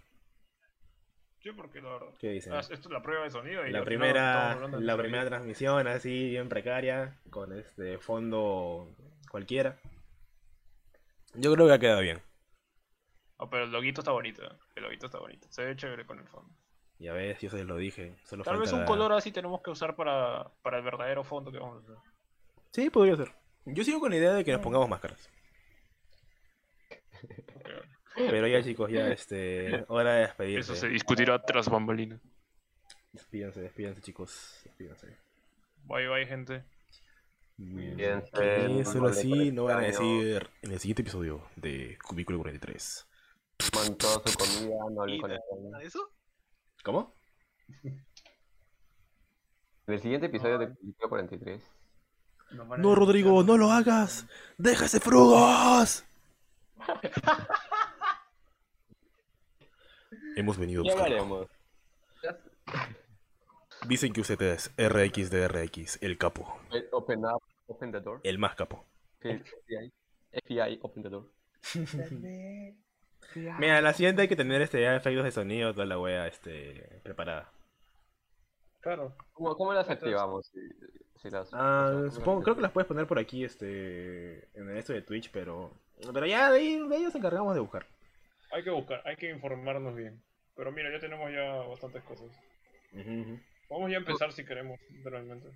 Sí, 1.40 1.52
porque 1.52 1.82
la 1.82 1.90
verdad. 1.90 2.08
¿Qué 2.20 2.30
dicen? 2.30 2.54
Ah, 2.54 2.60
Esto 2.60 2.74
es 2.74 2.86
la 2.88 3.02
prueba 3.02 3.24
de 3.24 3.30
sonido. 3.30 3.68
Y 3.68 3.72
La 3.72 3.84
primera, 3.84 4.56
la 4.80 4.98
primera 4.98 5.26
transmisión 5.26 5.88
así 5.88 6.30
bien 6.30 6.50
precaria, 6.50 7.20
con 7.30 7.54
este 7.54 8.00
fondo 8.00 8.90
cualquiera. 9.30 9.78
Yo 11.36 11.54
creo 11.54 11.68
que 11.68 11.74
ha 11.74 11.80
quedado 11.80 12.02
bien. 12.02 12.22
Ah, 13.38 13.50
pero 13.50 13.66
el 13.66 13.72
loguito 13.72 14.02
está 14.02 14.12
bonito. 14.12 14.44
¿eh? 14.44 14.58
El 14.76 14.84
loguito 14.84 15.06
está 15.06 15.20
bonito. 15.20 15.48
Se 15.52 15.64
ve 15.66 15.76
chévere 15.76 16.06
con 16.06 16.20
el 16.20 16.28
fondo. 16.28 16.56
Ya 16.98 17.14
ves, 17.14 17.40
yo 17.42 17.50
se 17.50 17.64
lo 17.64 17.76
dije. 17.76 18.16
Solo 18.24 18.44
Tal 18.44 18.58
vez 18.58 18.72
un 18.72 18.86
color 18.86 19.12
así 19.12 19.32
tenemos 19.32 19.62
que 19.62 19.70
usar 19.70 19.96
para, 19.96 20.50
para 20.62 20.78
el 20.78 20.84
verdadero 20.84 21.24
fondo 21.24 21.52
que 21.52 21.60
vamos 21.60 21.78
a 21.78 21.84
hacer. 21.84 21.96
Sí, 22.72 22.90
podría 22.90 23.18
ser. 23.18 23.32
Yo 23.66 23.84
sigo 23.84 24.00
con 24.00 24.12
la 24.12 24.18
idea 24.18 24.34
de 24.34 24.44
que 24.44 24.52
nos 24.52 24.62
pongamos 24.62 24.88
máscaras. 24.88 25.30
Pero 28.16 28.48
ya 28.48 28.64
chicos, 28.64 28.90
ya 28.90 29.10
este, 29.10 29.84
hora 29.88 30.14
de 30.14 30.22
despedirse. 30.22 30.74
Eso 30.74 30.82
se 30.82 30.88
discutirá 30.88 31.42
tras 31.42 31.70
bambalinas. 31.70 32.22
Despídanse, 33.12 33.62
despídanse 33.62 34.02
chicos, 34.02 34.62
despídanse. 34.64 35.18
Bye 35.84 36.08
bye, 36.08 36.26
gente. 36.26 36.64
No 37.58 38.84
solo 38.84 39.08
así 39.08 39.52
no 39.52 39.66
van 39.66 39.80
a 39.80 39.88
decir 39.88 40.50
en 40.62 40.72
el 40.72 40.80
siguiente 40.80 41.02
episodio 41.02 41.48
de 41.56 41.98
Cubículo 42.06 42.40
43. 42.40 43.08
Coman 43.72 43.98
toda 43.98 44.22
su 44.28 44.38
comida, 44.38 44.76
no 44.92 45.02
hablen 45.02 45.22
con 45.22 45.32
el 45.32 45.40
¿Eso? 45.82 46.12
¿Cómo? 46.84 47.14
En 49.88 49.94
el 49.94 50.02
siguiente 50.02 50.28
episodio 50.28 50.58
de 50.58 50.74
Cubículo 50.74 51.10
43. 51.10 51.64
No, 52.52 52.96
Rodrigo, 52.96 53.44
no 53.44 53.58
lo 53.58 53.72
hagas. 53.72 54.26
¡Déjase 54.58 55.00
frugos! 55.00 56.04
Hemos 60.36 60.58
venido 60.58 60.82
a 60.82 60.84
buscarlo. 60.84 61.50
Dicen 63.88 64.14
que 64.14 64.22
usted 64.22 64.42
es 64.42 64.72
RX 64.78 65.30
de 65.30 65.48
RX, 65.48 66.02
el 66.02 66.18
capo, 66.18 66.60
Eh, 66.72 66.88
Open 66.92 67.24
up, 67.26 67.42
open 67.68 67.92
the 67.92 68.00
door. 68.02 68.20
el 68.24 68.38
más 68.40 68.56
capo. 68.56 68.84
FBI, 69.22 69.92
FBI, 70.46 70.80
open 70.82 71.04
the 71.04 71.10
door. 71.10 71.30
Mira, 73.60 73.82
la 73.82 73.94
siguiente 73.94 74.24
hay 74.24 74.28
que 74.28 74.36
tener 74.36 74.62
este 74.62 74.96
efectos 74.96 75.24
de 75.24 75.32
sonido, 75.32 75.74
toda 75.74 75.86
la 75.86 76.00
wea 76.00 76.28
este, 76.28 77.00
preparada. 77.04 77.52
Claro. 78.86 79.16
¿Cómo, 79.34 79.56
cómo 79.58 79.74
las 79.74 79.90
activamos? 79.90 80.46
Si, 80.46 80.60
si 81.20 81.32
las, 81.32 81.50
Ah, 81.54 81.88
o 81.88 81.92
sea, 81.92 81.98
¿cómo 82.02 82.12
supongo, 82.12 82.44
creo 82.44 82.56
que 82.56 82.62
las 82.62 82.72
puedes 82.72 82.88
poner 82.88 83.08
por 83.08 83.18
aquí, 83.18 83.44
este, 83.44 84.48
en 84.54 84.78
esto 84.78 84.94
de 84.94 85.02
Twitch, 85.02 85.32
pero, 85.32 85.72
pero 86.14 86.28
ya 86.28 86.52
de 86.52 86.60
ahí, 86.60 86.88
de 86.88 86.96
ahí 86.96 87.02
nos 87.02 87.16
encargamos 87.16 87.56
de 87.56 87.62
buscar. 87.62 87.88
Hay 88.52 88.64
que 88.64 88.70
buscar, 88.70 89.02
hay 89.04 89.16
que 89.16 89.32
informarnos 89.32 89.96
bien. 89.96 90.22
Pero 90.56 90.72
mira, 90.72 90.92
ya 90.92 91.00
tenemos 91.00 91.32
ya 91.32 91.56
bastantes 91.68 92.04
cosas. 92.04 92.30
Vamos 93.72 93.90
ya 93.90 93.98
a 93.98 94.02
empezar 94.02 94.32
si 94.32 94.46
queremos, 94.46 94.80
realmente. 95.04 95.50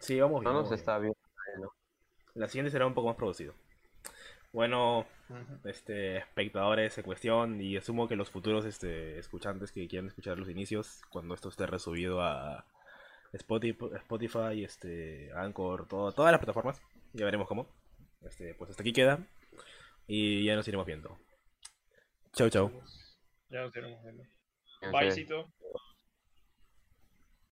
Sí, 0.00 0.20
vamos 0.20 0.42
No 0.42 0.50
bien. 0.50 0.52
nos 0.52 0.64
vamos 0.64 0.68
bien. 0.68 0.78
está 0.78 0.98
bien. 0.98 1.14
¿no? 1.62 1.72
La 2.34 2.48
siguiente 2.48 2.70
será 2.70 2.86
un 2.86 2.92
poco 2.92 3.08
más 3.08 3.16
producido. 3.16 3.54
Bueno, 4.52 5.06
este, 5.64 6.18
espectadores 6.18 6.96
en 6.96 7.04
cuestión, 7.04 7.60
y 7.60 7.76
asumo 7.76 8.08
que 8.08 8.16
los 8.16 8.30
futuros 8.30 8.64
este, 8.64 9.18
escuchantes 9.18 9.72
que 9.72 9.86
quieran 9.86 10.08
escuchar 10.08 10.38
los 10.38 10.48
inicios, 10.48 11.02
cuando 11.10 11.34
esto 11.34 11.50
esté 11.50 11.66
resubido 11.66 12.22
a 12.22 12.64
Spotify, 13.32 13.90
Spotify 13.96 14.64
este, 14.64 15.30
Anchor, 15.34 15.86
todo, 15.86 16.12
todas 16.12 16.32
las 16.32 16.40
plataformas. 16.40 16.80
Ya 17.12 17.24
veremos 17.24 17.48
cómo. 17.48 17.68
Este, 18.22 18.54
pues 18.54 18.70
hasta 18.70 18.82
aquí 18.82 18.92
queda. 18.92 19.26
Y 20.06 20.44
ya 20.44 20.56
nos 20.56 20.66
iremos 20.66 20.86
viendo. 20.86 21.18
Chau, 22.32 22.48
chau. 22.48 22.70
Ya 23.50 23.62
nos 23.62 23.76
iremos 23.76 24.02
viendo. 24.02 24.24
Bye, 24.92 25.12
Cito. 25.12 25.52